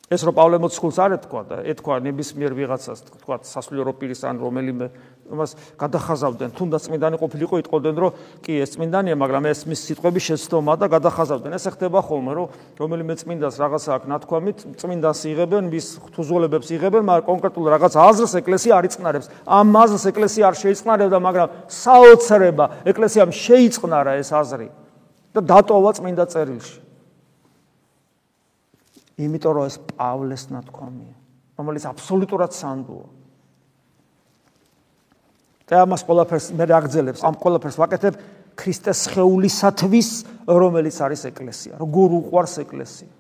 ეს 0.09 0.25
რო 0.25 0.33
პავლე 0.33 0.57
მოციქულს 0.65 0.99
არ 1.05 1.15
ეთქვა 1.19 1.43
და 1.45 1.57
ეთქვა 1.69 2.01
ნებისმიერ 2.01 2.53
ვიღაცას 2.57 3.05
თქვა 3.21 3.37
სასულიერო 3.45 3.93
პირის 3.93 4.25
ან 4.25 4.41
რომელიმე 4.41 4.89
მას 5.29 5.53
გადახაზავდნენ, 5.77 6.51
თუნდაც 6.57 6.89
წმინდანი 6.89 7.17
ყოფილიყო, 7.21 7.61
იტყოდნენ, 7.61 7.97
რომ 8.01 8.11
კი 8.41 8.53
ეს 8.65 8.71
წმინდანია, 8.77 9.17
მაგრამ 9.21 9.45
ეს 9.53 9.61
მის 9.69 9.81
სიტყვების 9.85 10.25
შეცდომა 10.33 10.73
და 10.81 10.87
გადახაზავდნენ. 10.89 11.53
ესე 11.53 11.71
ხდება 11.77 12.01
ხოლმე, 12.01 12.33
რომ 12.33 12.47
რომელიმე 12.81 13.15
წმინდას 13.21 13.55
რაღაცა 13.61 13.91
აქვს 13.99 14.09
ნათქვამი, 14.09 14.51
წმინდას 14.81 15.21
იღებენ, 15.29 15.65
მის 15.69 15.87
ღვთუზოლებებს 16.09 16.69
იღებენ, 16.73 17.03
მაგრამ 17.05 17.29
კონკრეტულ 17.29 17.65
რაღაც 17.77 17.93
აზრს 17.93 18.33
ეკლესია 18.41 18.73
არ 18.81 18.85
იწყნარებს. 18.89 19.27
ამ 19.45 19.69
აზრს 19.77 20.05
ეკლესია 20.09 20.45
არ 20.49 20.57
შეიწყნარებდა, 20.65 21.19
მაგრამ 21.21 21.49
საოცრება 21.69 22.65
ეკლესიამ 22.89 23.31
შეიწყნარა 23.37 24.13
ეს 24.17 24.33
აზრი 24.33 24.69
და 25.37 25.41
დატოვა 25.45 25.91
წმინდა 25.93 26.25
წერილში. 26.33 26.88
იმიტომ 29.19 29.53
რომ 29.59 29.65
ეს 29.67 29.77
პავლეს 29.99 30.45
ნათქვამია, 30.55 31.15
რომელიც 31.59 31.85
აბსოლუტურად 31.91 32.53
სანდოა. 32.55 33.09
და 35.69 35.85
ამას 35.85 36.01
ყველაფერს 36.09 36.47
მე 36.57 36.65
რაგძელებს, 36.65 37.21
ამ 37.29 37.35
ყველაფერს 37.37 37.77
ვაკეთებ 37.77 38.15
ქრისტეს 38.57 39.01
შეეულისათვის, 39.13 40.09
რომელიც 40.49 40.97
არის 40.97 41.23
ეკლესია. 41.29 41.75
როგორ 41.77 42.09
უყვარს 42.25 42.55
ეკლესია. 42.65 43.13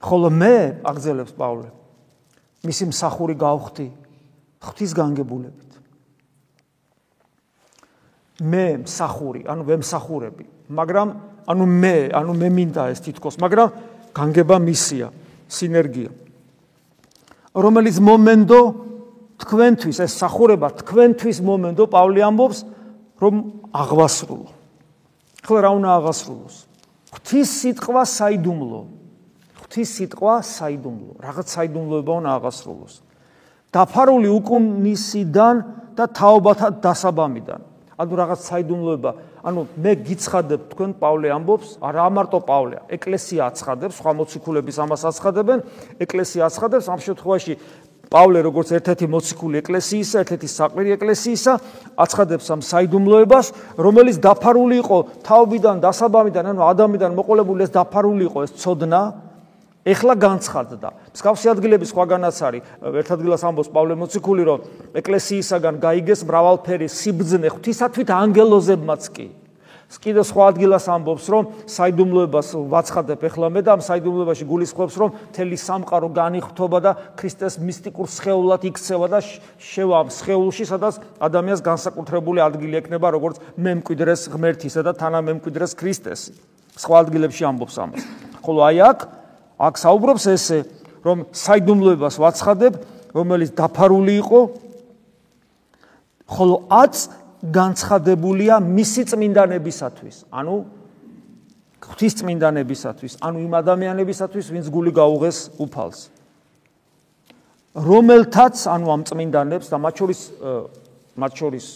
ხოლო 0.00 0.28
მე 0.32 0.80
აგძელებს 0.80 1.32
პავლე 1.36 1.68
მისი 2.64 2.84
მსახური 2.88 3.36
გავხდი 3.36 3.86
ღვთის 4.64 4.92
განგებულებით. 4.96 5.70
მე 8.40 8.64
მსახური, 8.84 9.44
ანუ 9.44 9.64
მე 9.68 9.76
მსახურები, 9.84 10.44
მაგრამ 10.72 11.08
ანუ 11.46 11.64
მე, 11.66 11.96
ანუ 12.12 12.32
მე 12.36 12.48
მინდა 12.50 12.82
ეს 12.92 13.00
თითქოს, 13.04 13.38
მაგრამ 13.40 13.68
განგება 14.14 14.56
მისია, 14.58 15.08
სინერგია. 15.48 16.10
რომელიც 17.54 17.96
მომენტო 17.98 18.60
თქვენთვის 19.40 19.98
ეს 20.04 20.12
სახურება 20.20 20.68
თქვენთვის 20.84 21.38
მომენტო 21.42 21.84
პავლე 21.90 22.20
ამბობს 22.28 22.58
რომ 23.20 23.34
აღვასრულო. 23.72 24.48
ხო 25.40 25.56
რა 25.64 25.70
უნდა 25.80 25.90
აღვასრულოს? 25.98 26.56
ღვთის 27.10 27.48
სიტყვა 27.48 28.02
საიდუმლო. 28.06 28.80
ღვთის 29.64 29.88
სიტყვა 29.96 30.34
საიდუმლო. 30.44 31.12
რაღაც 31.24 31.46
საიდუმლოება 31.56 32.12
უნდა 32.20 32.30
აღვასრულოს. 32.38 32.94
დაფარული 33.70 34.28
უკუნისიდან 34.30 35.54
და 35.96 36.04
თაობათა 36.06 36.68
დასაბამიდან. 36.84 37.60
ანუ 38.00 38.12
რაღაც 38.16 38.40
საიდუმლოება. 38.48 39.10
ანუ 39.44 39.60
მე 39.76 39.92
გიცხადებ 40.08 40.60
თქვენ 40.72 40.90
პავლე 41.00 41.28
ამბობს, 41.36 41.68
არა 41.84 42.00
ამარტო 42.08 42.38
პავლე, 42.48 42.76
ეკლესია 42.96 43.52
აცხადებს, 43.52 44.00
სხვა 44.00 44.12
მოციქულების 44.20 44.76
ამას 44.80 45.02
აცხადებენ, 45.10 45.58
ეკლესია 46.00 46.42
აცხადებს, 46.48 46.86
ამ 46.88 47.00
შემთხვევაში 47.04 47.52
პავლე 48.10 48.40
როგორც 48.42 48.68
ერთ-ერთი 48.74 49.06
მოციქული 49.06 49.56
ეკლესიისა, 49.62 50.16
ერთ-ერთი 50.24 50.48
საყვირი 50.50 50.90
ეკლესიისა, 50.98 51.52
აცხადებს 51.94 52.46
ამ 52.50 52.60
საიდუმლოებას, 52.66 53.46
რომელიც 53.78 54.16
დაფარული 54.18 54.76
იყო 54.82 54.98
თაობიდან, 55.22 55.76
დასაბამიდან, 55.84 56.44
ანუ 56.50 56.60
ადამიანიდან 56.74 57.12
მოყოლებული 57.14 57.60
ეს 57.68 57.70
დაფარული 57.70 58.22
იყო 58.26 58.38
ეს 58.50 58.52
ცოდნა, 58.58 59.29
ეხლა 59.84 60.14
განცხადდა. 60.20 60.88
მსგავსი 61.16 61.46
ადგილები 61.56 61.86
სხვაგანაც 61.88 62.36
არის. 62.36 62.62
ერთ 62.84 63.10
ადგილას 63.16 63.42
ამბობს 63.48 63.70
პავლე 63.72 63.94
მოციქული, 63.96 64.42
რომ 64.44 64.58
ეკლესიისაგან 64.92 65.74
გაიგეს 65.80 66.20
მრავალფერი 66.28 66.88
სიბძნე 66.88 67.48
ღვთისათვით 67.48 68.08
ანგელოზებმაც 68.12 69.02
კი. 69.08 69.26
კიდე 69.90 70.22
სხვა 70.22 70.44
ადგილას 70.54 70.86
ამბობს, 70.86 71.24
რომ 71.34 71.44
საიდუმლოებას 71.66 72.48
ვაცხადებ 72.70 73.20
ეხლა 73.26 73.46
მე 73.50 73.60
და 73.66 73.70
ამ 73.74 73.82
საიდუმლოებაში 73.82 74.44
გულისხმობს, 74.46 74.94
რომ 75.02 75.10
თელი 75.34 75.58
სამყარო 75.58 76.08
განიხთობა 76.14 76.78
და 76.78 76.92
ქრისტეს 77.18 77.58
მისტიკურ 77.58 78.06
სხეულად 78.06 78.62
იქცევა 78.70 79.06
და 79.10 79.18
შევა 79.58 79.98
სხეულში, 80.14 80.64
სადაც 80.70 80.94
ადამიანს 81.18 81.60
განსაკუთრებული 81.66 82.38
ადგილი 82.38 82.78
ექნება, 82.78 83.10
როგორც 83.18 83.42
მემკვიდრეს 83.58 84.30
ღმერთისა 84.30 84.80
და 84.86 84.92
თანამემკვიდრეს 84.94 85.74
ქრისტეს. 85.74 86.20
სხვა 86.78 86.96
ადგილებში 87.10 87.42
ამბობს 87.50 87.76
ამას. 87.82 88.02
ხოლო 88.46 88.60
აი 88.70 88.78
აქ 88.94 88.98
აქ 89.60 89.74
საუბრობს 89.76 90.24
ესე, 90.32 90.58
რომ 91.04 91.28
საიდუმლოებას 91.36 92.16
ვაცხადებ, 92.20 92.72
რომელიც 93.12 93.50
დაფარული 93.56 94.14
იყო, 94.20 94.40
ხოლო 96.30 96.56
აც 96.70 96.94
განცხადებულია 97.40 98.60
მისი 98.60 99.02
წმინდანებისათვის, 99.12 100.16
ანუ 100.32 100.54
ღვთის 101.80 102.14
წმინდანებისათვის, 102.20 103.12
ანუ 103.24 103.36
იმ 103.44 103.52
ადამიანებისათვის, 103.60 104.46
ვინც 104.52 104.66
გული 104.72 104.92
გაუღეს 104.96 105.38
უფალს. 105.60 106.00
რომელთაც, 107.70 108.66
ანუ 108.66 108.86
ამ 108.90 109.02
წმინდანებს 109.06 109.70
და 109.70 109.78
მათ 109.78 109.94
შორის 109.94 110.20
მათ 111.14 111.32
შორის 111.38 111.66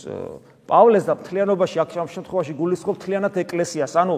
პავლეს 0.67 1.05
და 1.07 1.15
მთლიანობაში 1.15 1.77
აქ 1.85 1.91
ამ 2.03 2.09
შემთხვევაში 2.11 2.53
გულისხმობ 2.59 2.97
მთლიანად 2.99 3.35
ეკლესიას, 3.45 3.95
ანუ 3.95 4.17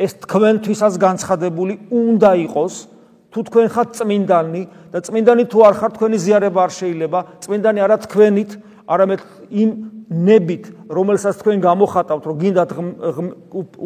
ეს 0.00 0.16
თქვენთვისაც 0.24 0.96
განცხადებული 0.96 1.74
უნდა 1.92 2.30
იყოს 2.48 2.74
თუ 3.30 3.40
თქვენ 3.46 3.66
ხართ 3.70 3.90
წმინდანი 4.00 4.62
და 4.90 4.98
წმინდანი 5.06 5.44
თუ 5.52 5.58
არ 5.68 5.74
ხართ 5.80 5.92
თქვენი 6.00 6.18
ზიარება 6.24 6.60
არ 6.66 6.72
შეიძლება 6.80 7.18
წმინდანი 7.44 7.78
არა 7.86 7.96
თქვენით 8.08 8.50
არამედ 8.90 9.20
იმ 9.54 9.70
ნებით 10.10 10.64
რომელსაც 10.90 11.38
თქვენ 11.38 11.60
გამოხატავთ 11.62 12.24
რომ 12.26 12.38
გინდათ 12.42 12.70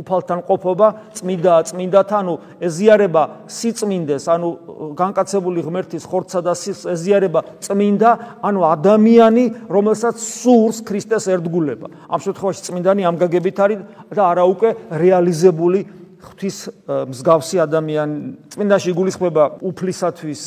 უფალთან 0.00 0.40
ყოფობა 0.48 0.86
წმინდა 1.20 1.56
წმინდათა 1.68 2.16
ანუ 2.24 2.34
ეზიარება 2.64 3.22
სიწმინდეს 3.44 4.24
ანუ 4.32 4.48
განკაცებული 4.96 5.60
ღმერთის 5.68 6.08
ხორცსა 6.08 6.40
და 6.48 6.54
ეზიარება 6.96 7.40
წმინდა 7.60 8.10
ანუ 8.40 8.60
ადამიანი 8.72 9.44
რომელსაც 9.68 10.16
სურს 10.16 10.80
ქრისტეს 10.88 11.28
ერთგულება. 11.28 11.92
ამ 12.08 12.20
შემთხვევაში 12.24 12.60
წმინდანი 12.72 13.02
ამ 13.04 13.20
გაგებით 13.20 13.56
არის 13.60 13.78
და 14.16 14.22
არა 14.24 14.44
უკვე 14.48 14.68
რეალიზებული 14.96 16.03
ღვთის 16.24 16.56
მსგავსი 16.88 17.56
ადამიანი 17.64 18.16
წმინდაში 18.54 18.88
იგულისხმება 18.94 19.44
უფლისათვის 19.60 20.42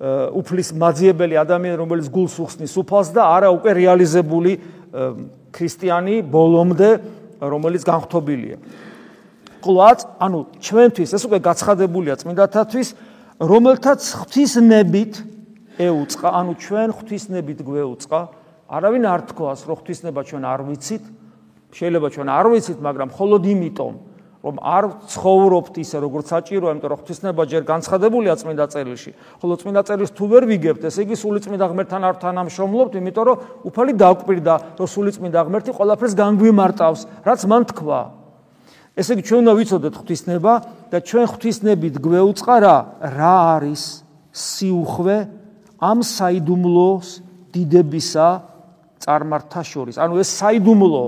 უფლის 0.00 0.68
მაძიებელი 0.80 1.34
ადამიანი, 1.36 1.76
რომელიც 1.76 2.06
გულს 2.08 2.34
უხსნის 2.40 2.72
უფალს 2.80 3.12
და 3.12 3.22
არა 3.36 3.48
უკვე 3.52 3.70
რეალიზებული 3.76 4.52
ქრისტიანი 5.52 6.24
ბოლომდე, 6.24 6.90
რომელიც 7.40 7.82
განხთობილია. 7.84 8.56
ყლაც, 9.60 10.08
ანუ 10.16 10.38
ჩვენთვის 10.56 11.10
ეს 11.12 11.22
უკვე 11.28 11.38
გაცხადებულია 11.44 12.16
წმინდათათვის, 12.16 12.88
რომელთაც 13.44 14.00
ღვთის 14.00 14.52
ნებით 14.64 15.12
ეუწყა, 15.76 16.28
ანუ 16.32 16.52
ჩვენ 16.56 16.88
ღვთის 16.96 17.24
ნებით 17.28 17.60
გვეუწყა. 17.60 18.20
არავინ 18.70 19.04
არ 19.04 19.20
თქოს, 19.28 19.60
რომ 19.68 19.76
ღვთისნება 19.80 20.20
ჩვენ 20.24 20.42
არ 20.48 20.60
ვიცით. 20.64 21.04
შეიძლება 21.76 22.08
ჩვენ 22.14 22.28
არ 22.30 22.46
ვიცით, 22.50 22.78
მაგრამ 22.80 23.08
მხოლოდ 23.12 23.42
იმიტომ, 23.52 23.94
რომ 24.40 24.56
არ 24.56 24.84
ცხოვრობთ 25.04 25.74
ისე 25.84 26.00
როგორც 26.00 26.32
საჭიროა, 26.32 26.72
იმიტომ 26.72 26.90
რომ 26.90 27.00
ღვთისნება 27.04 27.42
ჯერ 27.44 27.62
განცხადებულია 27.68 28.34
წმინდა 28.40 28.64
წერილში. 28.72 29.12
ხოლო 29.36 29.54
წმინდა 29.60 29.82
წერილს 29.84 30.12
თუ 30.16 30.24
ვერ 30.32 30.44
ვიგებთ, 30.48 30.82
ესე 30.88 31.04
იგი 31.04 31.16
სული 31.20 31.40
წმინდა 31.44 31.66
ღმერთთან 31.68 32.02
არ 32.08 32.16
თანამშრომლობთ, 32.24 32.92
იმიტომ 32.96 33.24
რომ 33.28 33.36
უფალი 33.68 33.92
დაგვპირდა, 34.00 34.54
რომ 34.80 34.86
სული 34.88 35.10
წმინდა 35.12 35.40
ღმერთი 35.44 35.70
ყველაფერს 35.76 36.14
განგვიმარტავს, 36.16 37.00
რაც 37.20 37.40
მან 37.44 37.62
თქვა. 37.68 38.00
ესე 38.96 39.10
იგი 39.12 39.22
ჩვენ 39.28 39.40
უნდა 39.44 39.52
ვიცოდეთ 39.60 39.94
ღვთისნება 40.00 40.52
და 40.88 40.98
ჩვენ 41.04 41.26
ღვთისნებით 41.30 41.94
გვეუწყა 42.00 42.56
რა? 42.64 42.76
რა 43.12 43.36
არის 43.60 43.82
სიუხვე 44.32 45.16
ამ 45.84 45.98
საიდუმლოს 46.00 47.08
დიდებისა 47.52 48.28
წარმართა 49.04 49.62
შორის? 49.68 49.96
ანუ 50.00 50.14
ეს 50.20 50.30
საიდუმლო 50.40 51.04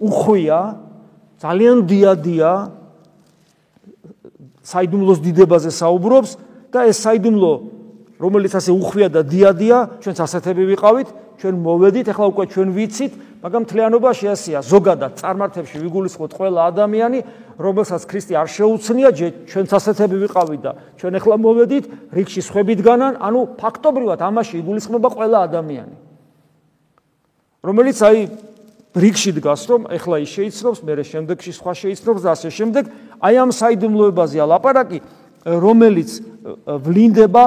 უხვია 0.00 0.89
ძალიან 1.40 1.76
დიადია 1.88 2.50
საიდუმლოს 4.60 5.18
დიდებაზე 5.24 5.70
საუბრობს 5.72 6.30
და 6.70 6.86
ეს 6.92 7.00
საიდუმლო 7.00 7.52
რომელიც 8.20 8.52
ასე 8.60 8.70
უხვია 8.76 9.08
და 9.08 9.24
დიადია 9.24 9.78
ჩვენც 10.04 10.18
ასეთები 10.20 10.64
ვიყავით 10.76 11.08
ჩვენ 11.40 11.54
მოვედით 11.64 12.06
ახლა 12.12 12.26
უკვე 12.36 12.44
ჩვენ 12.52 12.68
ვიცით 12.76 13.12
მაგრამ 13.40 13.64
თლიანობაში 13.72 14.26
ასეა 14.28 14.60
ზოგადად 14.60 15.12
წარმართებში 15.16 15.76
ვიგულისხმოთ 15.80 16.32
ყველა 16.36 16.60
ადამიანი 16.68 17.20
რომელსაც 17.56 18.02
ქრისტე 18.04 18.36
არ 18.36 18.48
შეუცნია 18.52 19.08
ჩვენც 19.48 19.70
ასეთები 19.80 20.16
ვიყავით 20.28 20.60
და 20.60 20.72
ჩვენ 21.00 21.12
ახლა 21.16 21.36
მოვედით 21.40 21.84
რიქში 22.12 22.42
სხვებითგანან 22.44 23.16
ანუ 23.16 23.40
ფაქტობრივად 23.56 24.20
ამაში 24.20 24.60
იგულისხმება 24.60 25.08
ყველა 25.16 25.38
ადამიანი. 25.48 25.94
რომელიც 27.64 27.98
აი 28.04 28.18
ბრიგში 28.90 29.30
დგას 29.38 29.62
რომ 29.70 29.86
ეხლა 29.94 30.16
ის 30.24 30.30
შეიცნობს, 30.34 30.80
მე 30.82 30.94
შემდეგში 31.06 31.52
სხვა 31.54 31.72
შეიცნობს 31.78 32.22
და 32.26 32.30
ასე 32.34 32.48
შემდეგ. 32.50 32.84
აი 33.22 33.34
ამ 33.38 33.50
საიდუმლოებაზეა 33.54 34.44
ლაპარაკი, 34.50 34.98
რომელიც 35.46 36.10
ვლინდება, 36.66 37.44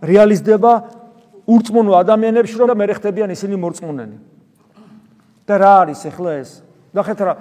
რეალიზდება 0.00 0.72
ურწმუნო 1.44 1.92
ადამიანებში, 1.92 2.56
რომ 2.56 2.72
მე 2.72 2.94
ხდებიან 2.96 3.30
ისინი 3.36 3.56
მორწმუნენი. 3.60 4.18
და 5.48 5.54
რა 5.56 5.72
არის 5.88 6.00
ეხლა 6.12 6.30
ეს? 6.44 6.50
ნახეთ 6.92 7.18
რა 7.24 7.32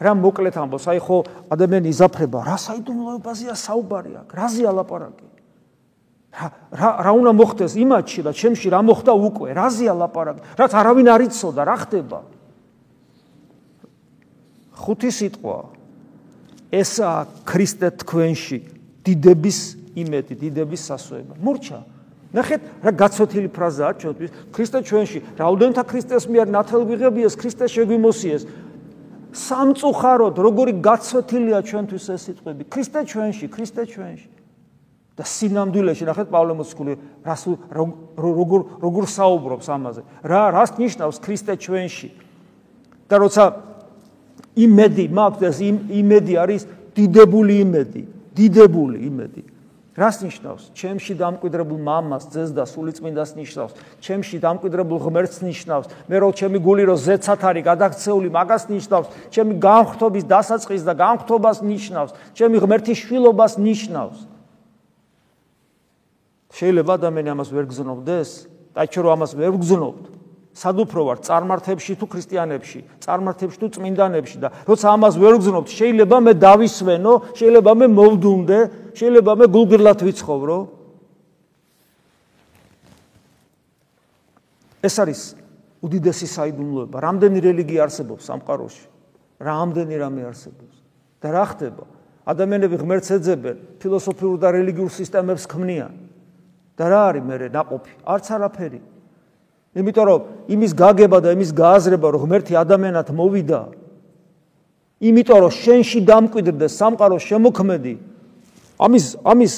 რა 0.00 0.12
მოკლედ 0.16 0.56
ამბობს, 0.56 0.88
აი 0.88 1.00
ხო 1.04 1.16
ადამიანი 1.52 1.88
იზაფრება, 1.92 2.38
რა 2.48 2.56
საიდუმლოებაზეა 2.56 3.54
საუბარი 3.56 4.12
აქ, 4.24 4.28
რაზეა 4.32 4.72
ლაპარაკი? 4.72 5.28
რა 6.36 6.88
რა 7.00 7.12
უნდა 7.16 7.32
მოხდეს 7.32 7.72
იმათში 7.80 8.20
და 8.28 8.32
ჩემში 8.36 8.68
რა 8.68 8.80
მოხდა 8.84 9.12
უკვე 9.16 9.56
რაზეა 9.56 9.94
ლაპარაკი 9.96 10.40
რაც 10.60 10.72
არავინ 10.76 11.08
არ 11.16 11.22
იცოდა 11.32 11.62
რა 11.64 11.76
ხდება 11.80 12.18
ხუთი 14.76 15.10
სიტყვა. 15.10 15.58
ესა 16.72 17.10
ქრისტე 17.46 17.88
თქვენში 18.02 18.58
დიდების 19.06 19.58
იმედი 19.96 20.34
დიდების 20.34 20.82
სასოება 20.90 21.34
მურჩა 21.40 21.78
ნახეთ 22.36 22.60
რა 22.84 22.92
გაცოთილი 23.00 23.48
ფრაზაა 23.54 23.92
ჩვენთვის. 24.02 24.30
ქრისტე 24.52 24.78
ჩვენში 24.82 25.18
რაუდენთა 25.40 25.82
ქრისტეს 25.86 26.24
მიერ 26.26 26.46
ნათელგვიღებიეს 26.52 27.34
ქრისტე 27.38 27.64
შეგვიმოსიეს 27.70 28.42
სამწუხაროდ 29.36 30.36
როგორი 30.36 30.72
გაცოთილია 30.82 31.60
ჩვენთვის 31.64 32.04
ეს 32.12 32.20
სიტყვები? 32.26 32.62
ქრისტე 32.66 33.00
ჩვენში 33.06 33.46
ქრისტე 33.46 33.82
ჩვენში. 33.86 34.28
და 35.16 35.24
სინამდვილეში 35.24 36.04
ნახეთ 36.12 36.28
პავლე 36.28 36.52
მოციქული 36.60 36.92
რას 37.24 37.42
როგორ 38.20 38.60
როგორ 38.84 39.04
საუბრობს 39.08 39.66
ამაზე? 39.72 40.02
რა 40.20 40.42
რას 40.52 40.70
ნიშნავს 40.76 41.16
ქრისტე 41.24 41.56
ჩვენში? 41.56 42.08
და 43.08 43.14
როცა 43.16 43.44
იმედი 44.56 45.04
მაქვს 45.12 45.42
ეს 45.50 45.58
იმედი 46.00 46.34
არის 46.40 46.62
დიდებული 46.96 47.60
იმედი 47.64 48.02
დიდებული 48.36 48.98
იმედი 49.06 49.42
რას 49.96 50.20
ნიშნავს? 50.20 50.76
ჩემში 50.76 51.16
დამკვიდრებულ 51.16 51.80
მამას, 51.80 52.28
ძეს 52.28 52.52
და 52.52 52.68
სულიწმინდას 52.68 53.32
ნიშნავს. 53.32 53.72
ჩემში 54.04 54.36
დამკვიდრებულ 54.44 54.98
ღმერთს 55.08 55.40
ნიშნავს. 55.40 55.86
მე 56.04 56.16
რო 56.20 56.28
ჩემი 56.36 56.60
გული 56.60 56.84
რო 56.84 56.96
ზეცათ 57.00 57.40
არის 57.40 57.64
გადაქცეული, 57.64 58.28
მაგას 58.28 58.68
ნიშნავს. 58.68 59.06
ჩემი 59.32 59.56
განხრთობის 59.56 60.24
დასაწყის 60.28 60.84
და 60.84 60.92
განხრთობას 61.00 61.64
ნიშნავს. 61.64 62.12
ჩემი 62.36 62.56
ღმერთის 62.60 62.98
შვილობას 63.08 63.56
ნიშნავს. 63.56 64.18
შეიძლება 66.52 66.92
ადამიანი 67.00 67.28
ამას 67.32 67.48
ვერ 67.56 67.64
გზნობდეს? 67.64 68.28
დაიჩო 68.76 69.00
რომ 69.00 69.12
ამას 69.16 69.32
ვერ 69.32 69.52
გზნობთ. 69.56 70.15
სად 70.56 70.78
უფრო 70.88 71.00
ვარ 71.04 71.18
წარმართებში 71.20 71.94
თუ 72.00 72.06
ქრისტიანებში, 72.08 72.80
წარმართებში 73.04 73.58
თუ 73.60 73.68
წმინდანებში 73.76 74.38
და 74.40 74.48
როცა 74.64 74.86
ამას 74.96 75.14
ვერ 75.20 75.36
გზნობთ, 75.36 75.68
შეიძლება 75.68 76.16
მე 76.16 76.32
დავისვენო, 76.40 77.12
შეიძლება 77.36 77.72
მე 77.76 77.86
მოვდუნდე, 77.92 78.58
შეიძლება 78.96 79.32
მე 79.36 79.46
გულგრილად 79.52 80.00
ვიცხოვრო. 80.00 80.58
ეს 84.80 84.96
არის 85.02 85.20
უდიდესი 85.84 86.26
საიდუმლოება. 86.30 86.96
რამდენი 87.04 87.38
რელიგია 87.42 87.84
არსებობს 87.84 88.24
სამყაროში? 88.24 88.84
რამდენი 89.44 89.94
რამე 90.00 90.22
არსებობს? 90.30 90.76
და 91.20 91.28
რა 91.36 91.44
ხდება? 91.52 91.84
ადამიანები 92.26 92.76
ღმერთს 92.80 93.10
ეძებენ, 93.18 93.56
ფილოსოფიურ 93.82 94.36
და 94.40 94.48
რელიგიურ 94.56 94.90
სისტემებს 94.90 95.44
ქმნიან. 95.46 95.92
და 96.76 96.84
რა 96.88 97.00
არის 97.12 97.24
მე 97.24 97.36
ნაყოფი? 97.52 97.92
არც 98.04 98.26
არაფერი. 98.36 98.80
იმიტომ 99.76 100.04
რომ 100.08 100.20
იმის 100.48 100.72
გაგება 100.72 101.18
და 101.20 101.36
იმის 101.36 101.50
გააზრება 101.52 102.08
რომ 102.16 102.20
ღმერთი 102.24 102.52
ადამიანად 102.56 103.08
მოვიდა 103.12 103.60
იმიტომ 105.04 105.38
რომ 105.44 105.52
შენში 105.52 106.00
დამკვიდრდეს 106.08 106.72
სამყარო 106.80 107.16
შემოქმედი. 107.20 107.94
ამის 108.80 109.04
ამის 109.20 109.54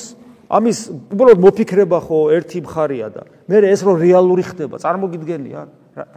ამის 0.49 0.79
უბრალოდ 1.15 1.39
მოფიქრება 1.45 1.99
ხო 2.03 2.19
ერთი 2.35 2.59
მხარია 2.67 3.09
და 3.15 3.23
მე 3.47 3.57
ეს 3.69 3.81
რომ 3.87 3.97
რეალური 4.03 4.43
ხდება 4.43 4.83
წარმოგიდგენია 4.83 5.61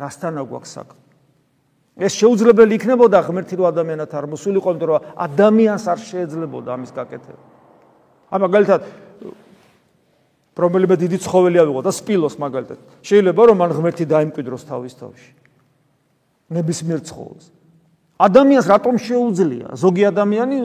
რასთანა 0.01 0.41
გვაქვს 0.49 0.71
საქმე? 0.81 0.99
ეს 2.01 2.13
შეუძლებელი 2.17 2.73
იქნებოდა 2.79 3.19
ღმერთი 3.27 3.55
რო 3.59 3.63
ადამიანად 3.69 4.09
არ 4.09 4.25
მოსულიყო 4.33 4.69
იმიტომ 4.73 4.89
რომ 4.89 5.05
ადამიანს 5.27 5.85
არ 5.91 5.99
შეეძლებოდა 6.09 6.69
ამის 6.73 6.91
გაკეთება. 6.95 7.41
აი 8.31 8.39
მაგალითად 8.41 8.81
რომელიმე 10.61 10.95
დიდი 11.01 11.17
ცხოველი 11.25 11.57
ავიღო 11.65 11.81
და 11.81 11.91
სპილოს 11.91 12.35
მაგალითად. 12.37 12.79
შეიძლება 13.01 13.41
რომ 13.49 13.57
მან 13.61 13.71
ღმერთი 13.77 14.05
დაიმკვიდროს 14.05 14.63
თავის 14.69 14.93
თავში. 15.01 15.31
ნებისმიერ 16.51 16.99
ცხოველს. 17.01 17.45
ადამიანს 18.21 18.65
რატომ 18.69 18.93
შეუძლია? 19.01 19.67
ზოგი 19.73 20.03
ადამიანი 20.13 20.57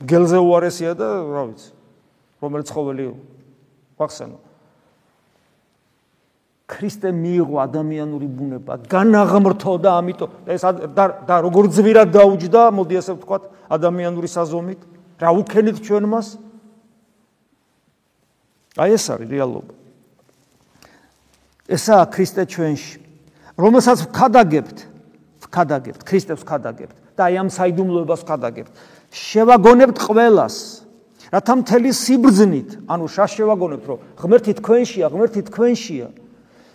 გელზე 0.00 0.38
უარესია 0.40 0.92
და 0.96 1.08
რა 1.28 1.42
ვიცი. 1.52 1.70
რომელიც 2.40 2.66
ცხოველი 2.72 3.04
ვახსენო. 4.00 4.38
ქრისტე 6.70 7.10
მიიღო 7.10 7.56
ადამიანური 7.66 8.26
ბუნება, 8.30 8.78
განაღმრთო 8.86 9.72
და 9.82 9.90
ამიტომ 9.98 10.30
ეს 10.54 10.62
და 10.94 11.04
და 11.26 11.34
როგორ 11.42 11.64
ძვირად 11.74 12.08
დაუჯდა, 12.14 12.62
მოდი 12.70 12.94
ასე 13.02 13.12
ვთქვათ, 13.18 13.42
ადამიანური 13.74 14.28
საზომით, 14.30 14.80
რა 15.18 15.30
უქენით 15.34 15.76
ჩვენ 15.82 16.04
მას? 16.06 16.26
აი 18.78 18.94
ეს 18.94 19.04
არის 19.10 19.28
რეალობა. 19.30 19.74
ესაა 21.70 22.04
ქრისტე 22.10 22.42
ჩვენში, 22.50 22.98
რომელსაც 23.54 23.98
ვქადაგებთ, 24.10 24.78
ვქადაგებთ, 25.46 26.00
ქრისტეს 26.02 26.42
ვქადაგებთ 26.42 26.96
და 27.14 27.22
აი 27.30 27.34
ამ 27.42 27.48
საიდუმლოებას 27.50 28.20
ვქადაგებთ. 28.26 28.72
შევაგონებთ 29.10 29.98
ყველას, 29.98 30.56
რათა 31.30 31.54
მთელი 31.62 31.90
სიბრძნით, 31.94 32.70
ანუ 32.90 33.04
შას 33.06 33.30
შევაგონებთ, 33.38 33.84
რომ 33.86 33.98
ღმერთი 34.18 34.52
თქვენშია, 34.58 35.06
ღმერთი 35.14 35.40
თქვენშია. 35.46 36.08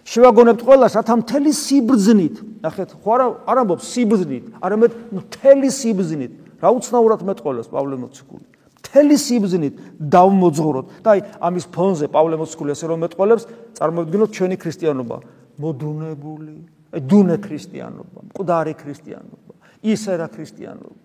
შევაგონებთ 0.05 0.61
ყველას, 0.63 0.91
რათა 0.95 1.15
მთელი 1.19 1.51
სიბრძნით, 1.51 2.35
ნახეთ, 2.63 2.89
ხო 3.03 3.09
არა 3.15 3.27
არ 3.51 3.57
ამბობს 3.65 3.85
სიბრძნით, 3.91 4.45
არამედ 4.63 4.91
მთელი 5.11 5.69
სიბრძნით. 5.71 6.33
რა 6.61 6.69
უცნაურად 6.71 7.19
მეტყოლოს 7.25 7.67
პავლე 7.67 7.95
მოციქული. 7.99 8.54
მთელი 8.85 9.15
სიბზნით 9.17 9.73
დავმოძღვროთ. 9.97 10.85
და 11.01 11.09
აი 11.17 11.19
ამის 11.41 11.65
ფონზე 11.73 12.05
პავლე 12.13 12.35
მოციქული 12.37 12.69
ასე 12.77 12.85
რომ 12.85 12.99
მეტყოლებს 13.05 13.43
წარმოიდგინოთ 13.81 14.29
ჩვენი 14.37 14.55
ქრისტიანობა. 14.61 15.17
მოდუნებული 15.59 16.55
დუნე 16.95 17.35
ქრისტიანობა 17.41 18.19
მკვდარი 18.29 18.73
ქრისტიანობა 18.77 19.53
ისერა 19.83 20.27
ქრისტიანობა 20.29 21.01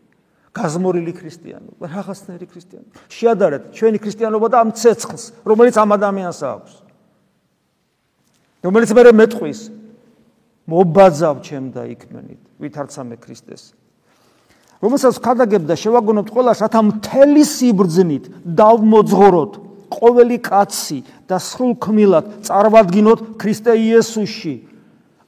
გაზმორილი 0.51 1.13
ქრისტიანობა 1.15 1.85
რაღაცნაირი 1.95 2.47
ქრისტიანობა. 2.51 2.93
შეადარეთ 3.07 3.63
ჩვენი 3.71 3.99
ქრისტიანობა 4.03 4.47
და 4.51 4.57
ამ 4.61 4.71
ცეცხლს 4.75 5.25
რომელიც 5.47 5.75
ამ 5.79 5.91
ადამიანს 5.95 6.41
აქვს. 6.43 6.75
რომელიც 8.67 8.91
მე 8.91 9.03
მეტყვის. 9.15 9.61
მობაძავ 10.71 11.37
ჩემ 11.43 11.67
და 11.75 11.83
იქმენით 11.95 12.43
ვითარცამე 12.63 13.17
ქრისტეს 13.19 13.75
რომელსაც 14.81 15.15
ხადაგებ 15.21 15.65
და 15.69 15.75
შევაგონოთ 15.77 16.29
ყველას, 16.33 16.59
რათა 16.65 16.81
მთელი 16.89 17.43
სიბრძნით 17.45 18.25
დავმოძღოროთ 18.45 19.53
ყოველი 19.91 20.39
კაცი 20.41 20.99
და 21.29 21.37
სრულ 21.37 21.75
ქმილად 21.85 22.27
წარმადგინოთ 22.49 23.21
ქრისტე 23.37 23.75
იესოში. 23.77 24.55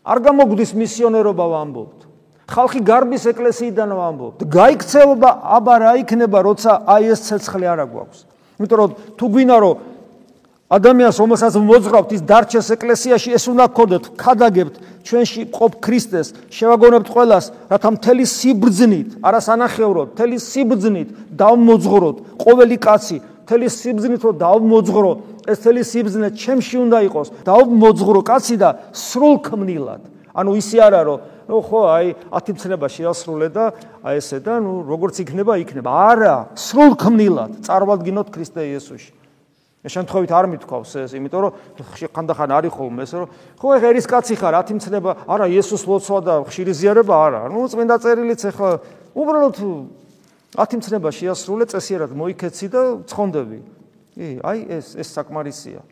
არ 0.02 0.18
გამოგვდის 0.24 0.72
მისიონერობა 0.72 1.46
ვამბობთ. 1.52 1.98
ხალხი 2.52 2.80
გარბის 2.80 3.24
ეკლესიიდან 3.32 3.90
ვამბობთ. 3.92 4.38
გაიქცეობა 4.50 5.30
აბა 5.56 5.74
რა 5.82 5.92
იქნება, 6.02 6.38
როცა 6.48 6.70
აი 6.88 7.04
ეს 7.12 7.20
ცეცხლი 7.28 7.66
არა 7.70 7.86
გვაქვს. 7.92 8.18
იმიტომ 8.58 8.78
რომ 8.82 8.90
თუ 9.18 9.24
გვინა 9.32 9.56
რომ 9.62 9.74
ადამიანს 10.72 11.16
რომელსაც 11.20 11.56
მოძღრავთ 11.68 12.10
ის 12.16 12.22
დარჩეს 12.24 12.68
ეკლესიაში 12.72 13.34
ეს 13.36 13.44
უნდა 13.52 13.64
გქონდეთ 13.76 14.04
ხადაგებთ 14.16 14.74
ჩვენში 15.04 15.42
ყოფ 15.52 15.72
ქრისტეს 15.84 16.28
შევაგონებთ 16.48 17.08
ყველას 17.12 17.44
რათა 17.68 17.88
მთელი 17.96 18.24
სიბრძნით 18.24 19.08
არასანახევროდ 19.20 20.08
მთელი 20.16 20.36
სიბრძნით 20.40 21.08
დავმოძღროთ 21.42 22.16
ყოველი 22.40 22.76
კაცი 22.88 23.18
მთელი 23.20 23.66
სიბრძნით 23.76 24.22
რომ 24.24 24.34
დავმოძღრო 24.40 25.12
ეს 25.52 25.56
მთელი 25.60 25.82
სიბრძნე 25.92 26.28
ჩემში 26.40 26.76
უნდა 26.88 26.98
იყოს 27.08 27.28
დავმოძღრო 27.44 28.20
კაცი 28.32 28.56
და 28.56 28.70
სრულ 28.96 29.36
ქმნილად 29.44 30.02
ანუ 30.32 30.50
ისი 30.56 30.80
არა 30.80 31.00
რომ 31.04 31.18
ნუ 31.52 31.58
ხო 31.68 31.80
აი 31.92 32.06
10 32.32 32.60
წნება 32.62 32.88
შეასრულე 32.88 33.48
და 33.52 33.64
აი 34.00 34.24
ესე 34.24 34.40
და 34.40 34.56
ნუ 34.64 34.88
როგორც 34.88 35.20
იქნება 35.20 35.60
იქნება. 35.60 35.90
არა 35.92 36.34
სრულ 36.56 36.96
ქმნილად 36.96 37.60
წარმოვადგინოთ 37.66 38.28
ქრისტე 38.32 38.62
იესოში 38.72 39.21
შემთხვევით 39.82 40.30
არ 40.30 40.46
მithქვავს 40.46 40.92
ეს, 40.94 41.12
იმიტომ 41.18 41.40
რომ 41.42 41.52
ხანდახან 42.14 42.50
არის 42.54 42.70
ხოლმე 42.70 43.02
ეს, 43.02 43.12
რომ 43.18 43.28
ხო 43.58 43.68
ეხა 43.78 43.88
ერის 43.90 44.06
კაცი 44.06 44.34
ხარ, 44.38 44.54
10 44.62 44.78
მცნება, 44.78 45.10
არა 45.26 45.46
იესოს 45.50 45.82
ლოცვა 45.90 46.18
და 46.22 46.34
ხშირი 46.46 46.72
ზიარება 46.78 47.14
არა. 47.18 47.40
ნუ 47.50 47.66
წმინდა 47.66 47.96
წერილიც 47.98 48.42
ეხა 48.46 48.68
უბრალოდ 49.18 49.58
10 50.54 50.78
მცნება 50.78 51.08
შეასრულე 51.10 51.64
წესიერად 51.66 52.14
მოიქეცი 52.14 52.66
და 52.70 52.82
ცხონდები. 53.10 53.58
კი, 54.14 54.28
აი 54.44 54.58
ეს 54.70 54.86
ეს 55.02 55.08
საკმარისია. 55.18 55.82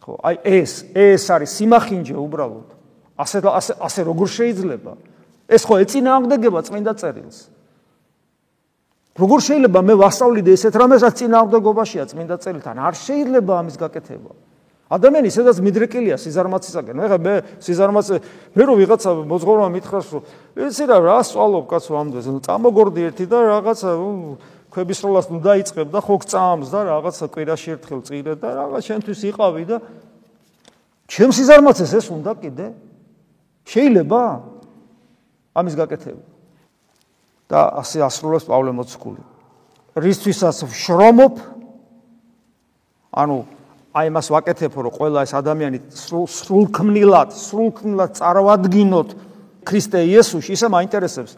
ხო, 0.00 0.12
აი 0.26 0.34
ეს 0.42 0.72
ეს 0.90 1.24
არის 1.30 1.50
სიმახინჯე 1.54 2.16
უბრალოდ. 2.18 2.68
ასე 3.14 3.38
ასე 3.46 3.72
ასე 3.78 4.00
როგორ 4.10 4.26
შეიძლება? 4.26 4.92
ეს 5.50 5.62
ხო 5.66 5.74
ეწინააღმდეგება 5.82 6.60
წმინდა 6.62 6.92
წერილს. 6.96 7.49
როგორ 9.20 9.38
შეიძლება 9.44 9.80
მე 9.84 9.94
ვასწავლიდე 10.00 10.50
ესეთ 10.56 10.74
რამეს 10.80 11.04
რაც 11.04 11.14
წინააღმდეგობაშია 11.20 12.04
წმინდა 12.08 12.36
წერილთან? 12.40 12.76
არ 12.80 12.94
შეიძლება 12.96 13.52
ამის 13.60 13.76
გაკეთება. 13.76 14.32
ადამიანი 14.90 15.30
სადაც 15.30 15.56
მიდრეკილია 15.62 16.16
სიზარმაცისაგან. 16.18 16.96
ეხლა 17.04 17.18
მე 17.20 17.34
სიზარმაცე 17.62 18.14
მე 18.56 18.62
რო 18.64 18.74
ვიღაცა 18.80 19.10
მოძღორმა 19.28 19.68
მითხრას 19.76 20.06
რომ 20.10 20.22
იცი 20.66 20.84
რა 20.90 20.98
რა 21.04 21.18
სწავლობ 21.20 21.64
კაცო 21.70 21.92
ამდენს? 22.00 22.26
წამოგორდი 22.48 23.00
ერთი 23.06 23.24
და 23.30 23.38
რაღაცა 23.60 23.90
ქვებისროლას 24.70 25.26
ნუ 25.30 25.38
დაიწყებ 25.46 25.88
და 25.90 26.00
ხო 26.00 26.14
გწამს 26.22 26.68
და 26.70 26.80
რაღაცა 26.90 27.24
კვირაში 27.34 27.68
ერთხელ 27.74 28.00
წირე 28.06 28.34
და 28.38 28.48
რაღაც 28.54 28.82
შენთვის 28.86 29.20
იყავი 29.30 29.64
და 29.66 29.76
ჩემს 31.10 31.34
სიზარმაცეს 31.42 31.92
ეს 31.98 32.06
უნდა 32.14 32.32
კიდე? 32.38 32.66
შეიძლება? 33.66 34.22
ამის 35.54 35.74
გაკეთება. 35.74 36.29
და 37.50 37.66
ასე 37.82 38.06
ასრულებს 38.06 38.46
პავლე 38.46 38.72
მოციქული. 38.78 39.22
რისთვისაც 39.98 40.62
შრომობ 40.70 41.34
ანუ 43.10 43.38
აი 43.90 44.10
მას 44.14 44.26
ვაკეთებ 44.30 44.70
რომ 44.70 44.94
ყველა 44.94 45.24
ეს 45.26 45.32
ადამიანი 45.34 45.78
სრულ 45.90 46.26
სრულქმნილად 46.30 47.34
სრულქმნილად 47.34 48.10
წარვადგინოთ 48.14 49.08
ქრისტე 49.66 50.04
იესოში 50.06 50.54
ისე 50.54 50.70
მაინტერესებს 50.70 51.34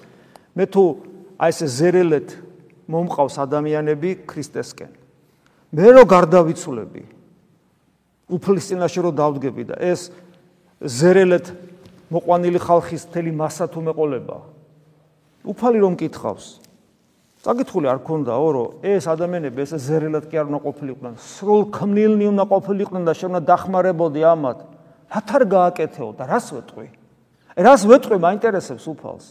მე 0.52 0.64
თუ 0.68 0.84
აი 1.40 1.48
ეს 1.48 1.60
ზერელეთ 1.80 2.28
მომყავს 2.92 3.40
ადამიანები 3.40 4.10
ქრისტესკენ 4.28 4.92
მე 5.72 5.86
რო 5.96 6.04
გარდავიცულები 6.12 7.02
უფლის 8.36 8.68
წინაშე 8.68 9.00
რო 9.08 9.12
დავდგები 9.16 9.64
და 9.72 9.80
ეს 9.80 10.12
ზერელეთ 10.84 11.56
მოყვანილი 12.12 12.60
ხალხის 12.60 13.08
თელი 13.16 13.32
მასა 13.32 13.72
თუ 13.72 13.80
მეყოლება 13.88 14.51
უფალი 15.42 15.78
რომ 15.82 15.94
კითხავს 15.98 16.62
საკითხული 17.42 17.90
არ 17.90 18.00
ქონდაო, 18.06 18.48
რომ 18.54 18.86
ეს 18.86 19.06
ადამიანები 19.10 19.64
ესე 19.66 19.78
ზერელად 19.82 20.28
კი 20.30 20.38
არ 20.38 20.46
უნდა 20.46 20.60
ყოფილიყვნენ, 20.62 21.14
სრულ 21.18 21.62
ქმნილნი 21.74 22.26
უნდა 22.30 22.44
ყოფილიყვნენ 22.52 23.02
და 23.02 23.12
შენა 23.18 23.40
დახმარებოდი 23.42 24.22
ამათ. 24.30 24.58
რათ 25.10 25.28
არ 25.34 25.42
გააკეთეო 25.50 26.10
და 26.14 26.24
რას 26.30 26.46
ვეტყვი? 26.54 26.86
რას 27.58 27.82
ვეტყვი 27.90 28.16
მაინტერესებს 28.22 28.86
უფალს. 28.94 29.26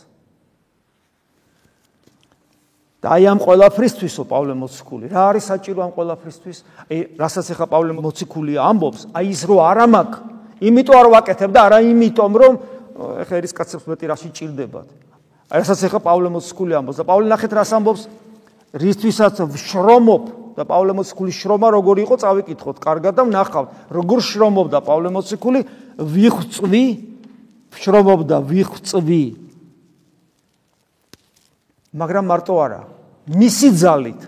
და 3.01 3.07
აი 3.17 3.23
ამ 3.33 3.39
ყველაფრისთვისო 3.41 4.23
პავლე 4.29 4.53
მოციქული, 4.61 5.09
რა 5.09 5.21
არის 5.33 5.45
საჭირო 5.49 5.79
ამ 5.81 5.91
ყველაფრისთვის? 5.95 6.57
აი 6.85 6.97
რასაც 7.17 7.47
ახლა 7.49 7.67
პავლე 7.73 7.91
მოციქული 7.97 8.53
ამბობს, 8.61 9.01
აი 9.17 9.25
ის 9.33 9.41
რო 9.49 9.57
არ 9.57 9.77
ამაკ, 9.89 10.11
იმიტომ 10.61 10.95
არ 11.01 11.07
ვაკეთებ 11.09 11.49
და 11.49 11.59
არა 11.65 11.77
იმიტომ 11.81 12.31
რომ 12.37 12.53
ეხა 13.25 13.33
ერის 13.41 13.53
კაცებს 13.57 13.89
მეტი 13.89 14.05
რაში 14.05 14.29
ჭირდებათ. 14.37 14.87
აი 15.51 15.59
რასაც 15.59 15.81
ახლა 15.83 15.99
პავლე 15.99 16.29
მოციქული 16.31 16.75
ამბობს 16.79 16.99
და 17.01 17.05
პავლე 17.11 17.27
ნახეთ 17.27 17.51
რას 17.59 17.71
ამბობს. 17.75 18.01
რისთვისაც 18.71 19.35
შრომობ 19.51 20.23
და 20.55 20.63
პავლე 20.63 20.95
მოციქულის 20.95 21.35
შრომა 21.43 21.67
როგორი 21.75 22.07
იყო 22.07 22.15
წავიკითხოთ. 22.23 22.75
კარგად 22.79 23.13
და 23.19 23.23
ვნახავთ 23.27 23.69
როგორ 23.91 24.19
შრომობდა 24.23 24.79
პავლე 24.79 25.09
მოციქული? 25.11 25.59
ვიხწვი 25.99 26.85
შრომობდა 27.75 28.37
ვიხწვი. 28.47 29.23
მაგრამ 31.99 32.25
მარტო 32.31 32.53
არა. 32.55 32.81
მისი 33.27 33.67
ძალით 33.75 34.21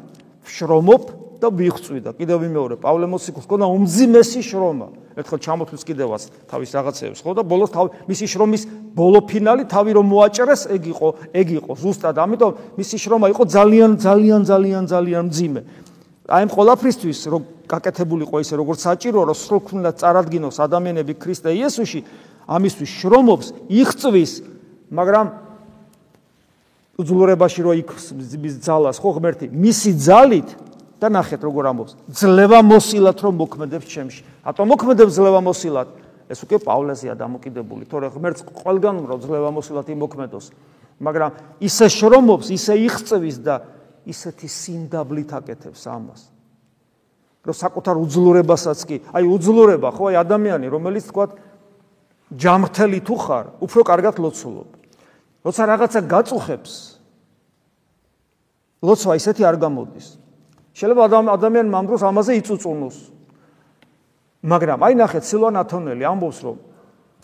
შრომობ 0.44 1.23
და 1.44 1.50
ვიხწვი 1.52 2.00
და 2.08 2.12
კიდევ 2.16 2.38
ვიმეორე 2.48 2.76
პავლე 2.80 3.06
მოციქულს 3.12 3.48
ქონდა 3.52 3.68
უმძიმესი 3.68 4.42
შრომა 4.48 4.88
ერთხელ 5.20 5.40
ჩამოთვლის 5.46 5.84
კიდევაც 5.86 6.22
თავის 6.50 6.70
რაღაცებს 6.74 7.22
ხო 7.22 7.32
და 7.38 7.44
ბოლოს 7.46 7.72
თავი 7.74 7.90
მისი 8.10 8.26
შრომის 8.34 8.64
ბოლო 8.98 9.20
ფინალი 9.30 9.68
თავი 9.70 9.92
რომ 10.00 10.06
მოაჭრეს 10.10 10.62
ეგ 10.74 10.84
იყო 10.90 11.10
ეგ 11.38 11.48
იყო 11.60 11.72
ზუსტად. 11.78 12.18
ამიტომ 12.18 12.52
მისი 12.80 12.96
შრომა 12.98 13.28
იყო 13.30 13.44
ძალიან 13.46 13.92
ძალიან 14.02 14.42
ძალიან 14.48 14.84
ძალიან 14.90 15.24
მძიმე. 15.30 15.62
აი 16.34 16.42
ამ 16.48 16.50
ყოლაფრისთვის 16.50 17.20
რომ 17.30 17.42
გაკეთებულიყო 17.68 18.38
ისე 18.42 18.56
როგორც 18.58 18.80
საჭირო 18.88 19.20
რომ 19.28 19.38
სრულქმნად 19.38 19.96
წარადგინოს 20.02 20.58
ადამიანები 20.64 21.14
ქრისტე 21.20 21.52
იესოში 21.52 22.00
ამისთვის 22.48 22.90
შრომობს 22.90 23.48
იღწვის 23.70 24.32
მაგრამ 24.88 25.26
უძლურებაში 26.98 27.62
რო 27.66 27.74
იქ 27.82 27.90
ძალას 28.64 28.98
ხო 29.02 29.10
ღმერთი? 29.18 29.46
მისი 29.52 29.92
ძალით 30.00 30.50
და 31.04 31.12
ნახეთ 31.12 31.42
როგორ 31.44 31.64
ამბობს. 31.68 31.94
ძლევა 32.08 32.60
მოსილათ 32.64 33.18
რომ 33.20 33.34
მოქმედებს 33.44 33.88
ჩემში 33.92 34.22
რატომ 34.48 34.66
მოქმედებს 34.72 35.12
ძლევა 35.20 35.40
მოსილათ 35.44 35.90
ეს 36.32 36.40
უკვე 36.48 36.58
პავლეზეა 36.64 37.14
დამოკიდებული 37.20 37.84
თორე 37.92 38.08
ღმერთს 38.16 38.42
ყველგან 38.48 38.96
უნდა 39.04 39.16
ძლევა 39.28 39.50
მოსილათ 39.52 39.88
იმოქმედოს 39.92 40.46
მაგრამ 41.04 41.32
ისე 41.60 41.86
შრომობს 41.92 42.48
ისე 42.56 42.74
იღწვის 42.88 43.38
და 43.44 43.56
ისეთი 44.08 44.48
სიმდაბლით 44.48 45.32
აკეთებს 45.36 45.84
ამას. 45.92 46.22
რომ 47.44 47.56
საკუთარ 47.60 47.96
უძლურებასაც 48.00 48.80
კი 48.88 48.96
აი 49.12 49.28
უძლურება 49.28 49.92
ხო 49.92 50.16
აი 50.16 50.16
ადამიანი 50.24 50.68
რომელიც 50.72 51.12
თქვა 51.12 51.26
ჯამრთელი 52.32 53.00
თუ 53.04 53.16
ხარ 53.20 53.46
უფრო 53.60 53.82
კარგად 53.84 54.16
ლოცულობ. 54.24 54.70
როცა 55.44 55.64
რაღაცა 55.68 56.00
გაწუხებს 56.08 56.74
ლოცვა 58.80 59.14
ისეთი 59.20 59.44
არ 59.44 59.60
გამოდის 59.60 60.23
შეიძლება 60.74 61.04
ადამიანმა 61.38 61.78
ამ 61.80 61.86
დროს 61.86 62.02
ამაზე 62.02 62.32
იწუწუნოს. 62.42 62.98
მაგრამ 64.44 64.80
აი 64.84 64.94
ნახეთ, 65.00 65.24
სილვან 65.24 65.56
ათონელი 65.64 66.04
ამბობს, 66.04 66.40
რომ 66.44 66.58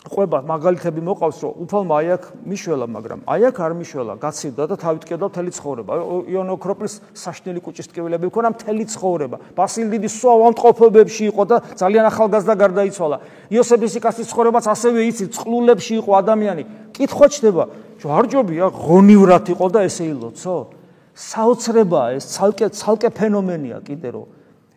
ყובה 0.00 0.38
მაგალითები 0.48 1.00
მოყავს, 1.04 1.38
რომ 1.44 1.52
უფალმა 1.60 1.94
აი 2.00 2.06
აქ 2.16 2.22
მიშველა, 2.48 2.86
მაგრამ 2.88 3.20
აი 3.28 3.42
აქ 3.52 3.56
არ 3.60 3.72
მიშველა, 3.76 4.12
გაცივდა 4.16 4.64
და 4.70 4.76
თავით 4.80 5.04
კედა 5.04 5.26
მთელი 5.28 5.50
ცხოვრება. 5.52 5.92
იონო 6.32 6.52
ოქროპლის 6.56 6.94
საშნელი 7.12 7.60
კუჭის 7.60 7.86
ტკივილები 7.92 8.26
ქონა 8.32 8.48
მთელი 8.56 8.84
ცხოვრება. 8.88 9.36
ბასილ 9.52 9.86
დიდი 9.92 10.08
სვავამტყოფობებში 10.08 11.22
იყო 11.28 11.42
და 11.44 11.56
ძალიან 11.76 12.04
ახალგაზრდა 12.08 12.54
გარდაიცვალა. 12.64 13.16
იოსების 13.52 13.90
სიკასის 13.92 14.26
ცხოვრებაც 14.32 14.64
ასევე 14.72 14.98
იცი, 15.04 15.24
წყლულებში 15.36 15.92
იყო 16.00 16.10
ადამიანი. 16.16 16.62
კითხვა 16.96 17.26
ჩდება, 17.28 17.64
ჯო 18.00 18.08
არ 18.08 18.24
ჯობია, 18.32 18.66
ღონივრად 18.72 19.44
იყო 19.52 19.66
და 19.68 19.84
ესე 19.84 20.08
ილოცო? 20.16 20.79
საოცრებაა 21.20 22.16
ეს 22.16 22.24
ცალკე 22.32 22.70
ცალკე 22.72 23.10
ფენომენია 23.12 23.78
კიდე 23.84 24.08
რომ 24.16 24.26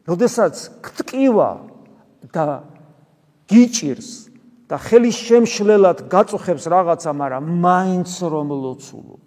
როდესაც 0.08 0.56
ქტკივა 0.84 1.50
და 2.36 2.46
გიჭირს 3.48 4.10
და 4.68 4.80
ხელის 4.80 5.18
შემშლელად 5.28 6.08
გაწუხებს 6.10 6.66
რაღაცა, 6.66 7.12
მაგრამ 7.14 7.44
მაინც 7.62 8.12
რომ 8.26 8.48
ლოცულობ. 8.64 9.24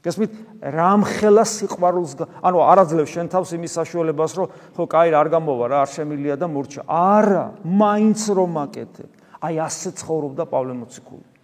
გესმით, 0.00 0.32
რამ 0.62 1.02
ხელა 1.02 1.44
სიყვარულს, 1.44 2.12
ანუ 2.40 2.58
არაძლევს 2.62 3.10
შენ 3.10 3.26
თავს 3.28 3.50
იმის 3.58 3.72
საშუალებას, 3.76 4.32
რომ 4.38 4.46
ხო, 4.78 4.84
კაი, 4.86 5.10
არ 5.18 5.28
გამოვა 5.34 5.64
რა, 5.66 5.76
არ 5.82 5.90
შემილია 5.90 6.36
და 6.38 6.46
მორჩა. 6.46 6.82
არა, 6.86 7.44
მაინც 7.66 8.20
რომ 8.30 8.52
აკეთებ. 8.64 9.10
აი 9.42 9.54
ასე 9.66 9.88
ცხოვრობდა 9.98 10.44
პავლე 10.46 10.74
მოციქული. 10.80 11.35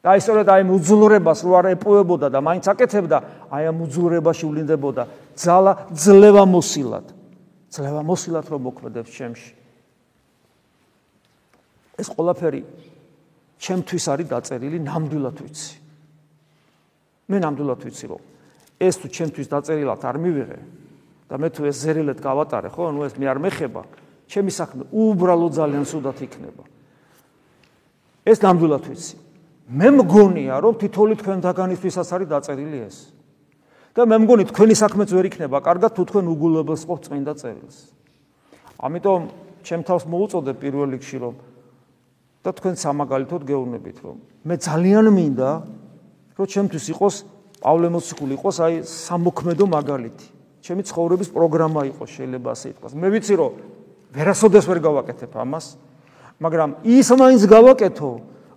და 0.00 0.16
აი 0.16 0.20
სწორედ 0.24 0.48
აი 0.48 0.62
მუძლურებას 0.64 1.40
რო 1.44 1.52
არ 1.60 1.66
ეპოებოდა 1.76 2.32
და 2.32 2.40
მაინც 2.40 2.64
აკეთებდა, 2.72 3.18
აი 3.52 3.64
ამ 3.68 3.76
მუძლურებაში 3.84 4.44
ვლინდებოდა 4.48 5.02
ძალა 5.36 5.72
ძლევა 5.92 6.44
მოსილად. 6.48 7.06
ძლევა 7.68 8.02
მოსილად 8.08 8.46
რომ 8.48 8.60
მოქმედებს 8.64 9.10
ჩემში. 9.12 9.52
ეს 12.00 12.08
ყველაფერი 12.16 12.62
ჩემთვის 13.60 14.04
არის 14.08 14.26
დაწერილი 14.32 14.78
ნამდვილად 14.88 15.36
ვიცი. 15.36 15.74
მე 17.28 17.36
ნამდვილად 17.44 17.80
ვიცი 17.84 18.06
რომ 18.08 18.22
ეს 18.80 18.94
თუ 18.96 19.06
ჩემთვის 19.12 19.46
დაწერილად 19.52 20.00
არ 20.00 20.16
მივიღე 20.16 20.58
და 21.28 21.34
მე 21.36 21.48
თუ 21.52 21.68
ეს 21.68 21.76
ზერელეთ 21.84 22.18
გავატარე, 22.24 22.72
ხო, 22.72 22.88
ნუ 22.96 23.04
ეს 23.04 23.14
მე 23.20 23.26
არ 23.28 23.38
მეხება, 23.44 23.82
ჩემი 24.26 24.50
საქმე 24.50 24.82
უბრალოდ 24.88 25.52
ძალიან 25.60 25.84
სუდათ 25.84 26.18
იქნება. 26.24 26.64
ეს 28.24 28.38
ნამდვილად 28.40 28.84
ვიცი. 28.88 29.29
მე 29.70 29.88
მგონია 30.02 30.58
რომ 30.66 30.74
თითოეული 30.82 31.14
თქვენ 31.22 31.38
დაგანისთვისაც 31.46 32.08
არის 32.10 32.28
დაწერილი 32.30 32.78
ეს. 32.90 32.96
და 33.94 34.06
მე 34.06 34.16
მგონი 34.22 34.44
თქვენი 34.50 34.74
საქმეც 34.74 35.10
ვერ 35.14 35.26
იქნება 35.30 35.58
კარგად 35.62 35.94
თუ 35.94 36.02
თქვენ 36.10 36.24
უგულებელს 36.30 36.82
ყოფ 36.86 36.98
წმინდა 37.06 37.32
წერილს 37.38 37.76
ამიტომ 38.82 39.20
ჩემ 39.66 39.82
თავს 39.82 40.04
მოუწოდე 40.06 40.52
პირველ 40.62 40.88
რიგში 40.94 41.18
რომ 41.22 41.34
და 42.46 42.50
თქვენ 42.54 42.74
სამაგალითოდ 42.82 43.42
გეუბნებით 43.50 43.98
რომ 44.06 44.16
მე 44.46 44.54
ძალიან 44.62 45.06
მინდა 45.10 45.50
რომ 46.38 46.46
ჩემთვის 46.54 46.84
იყოს 46.94 47.14
პავლე 47.60 47.88
მოციქული 47.92 48.34
იყოს 48.40 48.56
აი 48.64 48.74
სამოქმედო 48.88 49.64
მაგალითი. 49.68 50.26
ჩემი 50.64 50.82
ცხოვრების 50.88 51.28
პროგრამა 51.34 51.80
იყოს 51.92 52.10
შეიძლება 52.16 52.48
ასე 52.52 52.66
ითქვას. 52.72 52.92
მე 52.96 53.08
ვიცი 53.12 53.34
რომ 53.36 53.52
ვერასოდეს 54.16 54.64
ვერ 54.70 54.78
გავაკეთებ 54.80 55.32
ამას 55.36 55.66
მაგრამ 56.40 56.70
ის 56.84 57.08
მაინც 57.20 57.42
გავაკეთო 57.44 58.10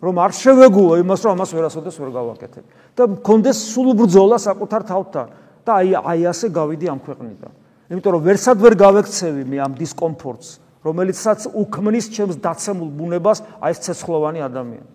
რომ 0.04 0.16
არ 0.20 0.32
შევეგუო 0.36 0.94
იმას, 1.00 1.20
რომ 1.24 1.32
ამას 1.40 1.52
ვერასოდეს 1.56 1.96
ვერ 1.96 2.12
გავაკეთებ. 2.12 2.64
და 2.92 3.04
მქონდეს 3.08 3.58
სულ 3.72 3.90
ბრძოლა 4.04 4.38
საკუთარ 4.44 4.82
თავთან 4.84 5.28
და 5.64 5.72
აი 5.80 5.90
აი 5.96 6.22
ასე 6.28 6.48
გავიდი 6.52 6.86
ამ 6.92 7.00
ქვეყნიდან. 7.08 7.52
იმიტომ 7.88 8.12
რომ 8.12 8.24
ვერსად 8.28 8.58
ვერ 8.60 8.74
გავექცევი 8.76 9.44
მე 9.48 9.58
ამ 9.64 9.74
დისკომფორტს, 9.80 10.50
რომელიცაც 10.84 11.40
უქმნის 11.56 12.06
ჩემს 12.12 12.36
დაცემულ 12.44 12.90
ბუნებას 12.92 13.40
აი 13.64 13.72
ეს 13.72 13.80
ცეცხლოვანი 13.88 14.40
ადამიანი. 14.44 14.92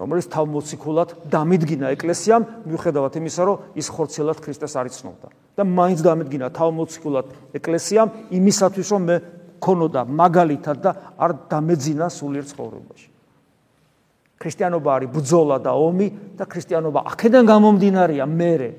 რომელიც 0.00 0.26
თავმოციქულად 0.32 1.08
დამიდგინა 1.28 1.92
ეკლესიამ, 1.92 2.42
მიუხედავად 2.64 3.12
იმისა, 3.20 3.42
რომ 3.44 3.56
ის 3.76 3.86
ხორცელად 3.92 4.38
ქრისტეს 4.40 4.72
არ 4.80 4.86
იცნობდა. 4.88 5.28
და 5.60 5.62
მაინც 5.68 6.00
დამიდგინა 6.00 6.46
თავმოციქულად 6.56 7.26
ეკლესიამ 7.52 8.08
იმისათვის, 8.32 8.88
რომ 8.96 9.02
მე 9.04 9.16
ქონოდა 9.60 10.00
მაგალითად 10.08 10.76
და 10.80 10.90
არ 11.20 11.30
დამეძინა 11.52 12.06
სულიერ 12.08 12.44
ცხოვრებაში. 12.48 13.09
ქრისტიანობა 14.40 14.90
არის 14.96 15.10
ბძოლა 15.12 15.56
და 15.60 15.72
ომი 15.76 16.08
და 16.40 16.44
ქრისტიანობა 16.48 17.00
აქედან 17.12 17.44
გამომდინარეა 17.44 18.24
მერე 18.24 18.70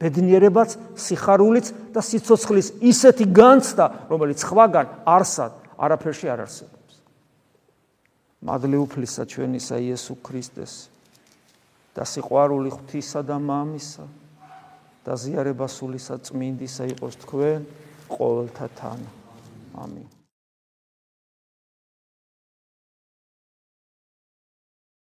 ბედნიერებაც, 0.00 0.78
სიხარულიც 0.96 1.92
და 1.92 2.00
სიცოცხლის 2.00 2.68
ისეთი 2.80 3.26
განცდა, 3.36 3.86
რომელიც 4.08 4.40
სხვაგან 4.40 4.86
არსად 5.04 5.52
არაფერში 5.76 6.26
არ 6.32 6.40
არსებობს. 6.48 6.94
მადლი 8.40 8.76
უფლისა 8.80 9.28
ჩვენისა 9.28 9.76
იესო 9.84 10.16
ქრისტეს 10.24 10.88
და 11.92 12.02
სიყვარული 12.08 12.72
ღვთისა 12.72 13.20
და 13.28 13.36
მამისა 13.36 14.06
და 15.04 15.12
ზიარება 15.20 15.68
სულისა 15.68 16.16
წმინდისა 16.24 16.88
იყოს 16.96 17.14
თქვენ 17.20 17.60
ყოველთა 18.08 18.66
თან. 18.80 19.00
ამინ. 19.76 20.19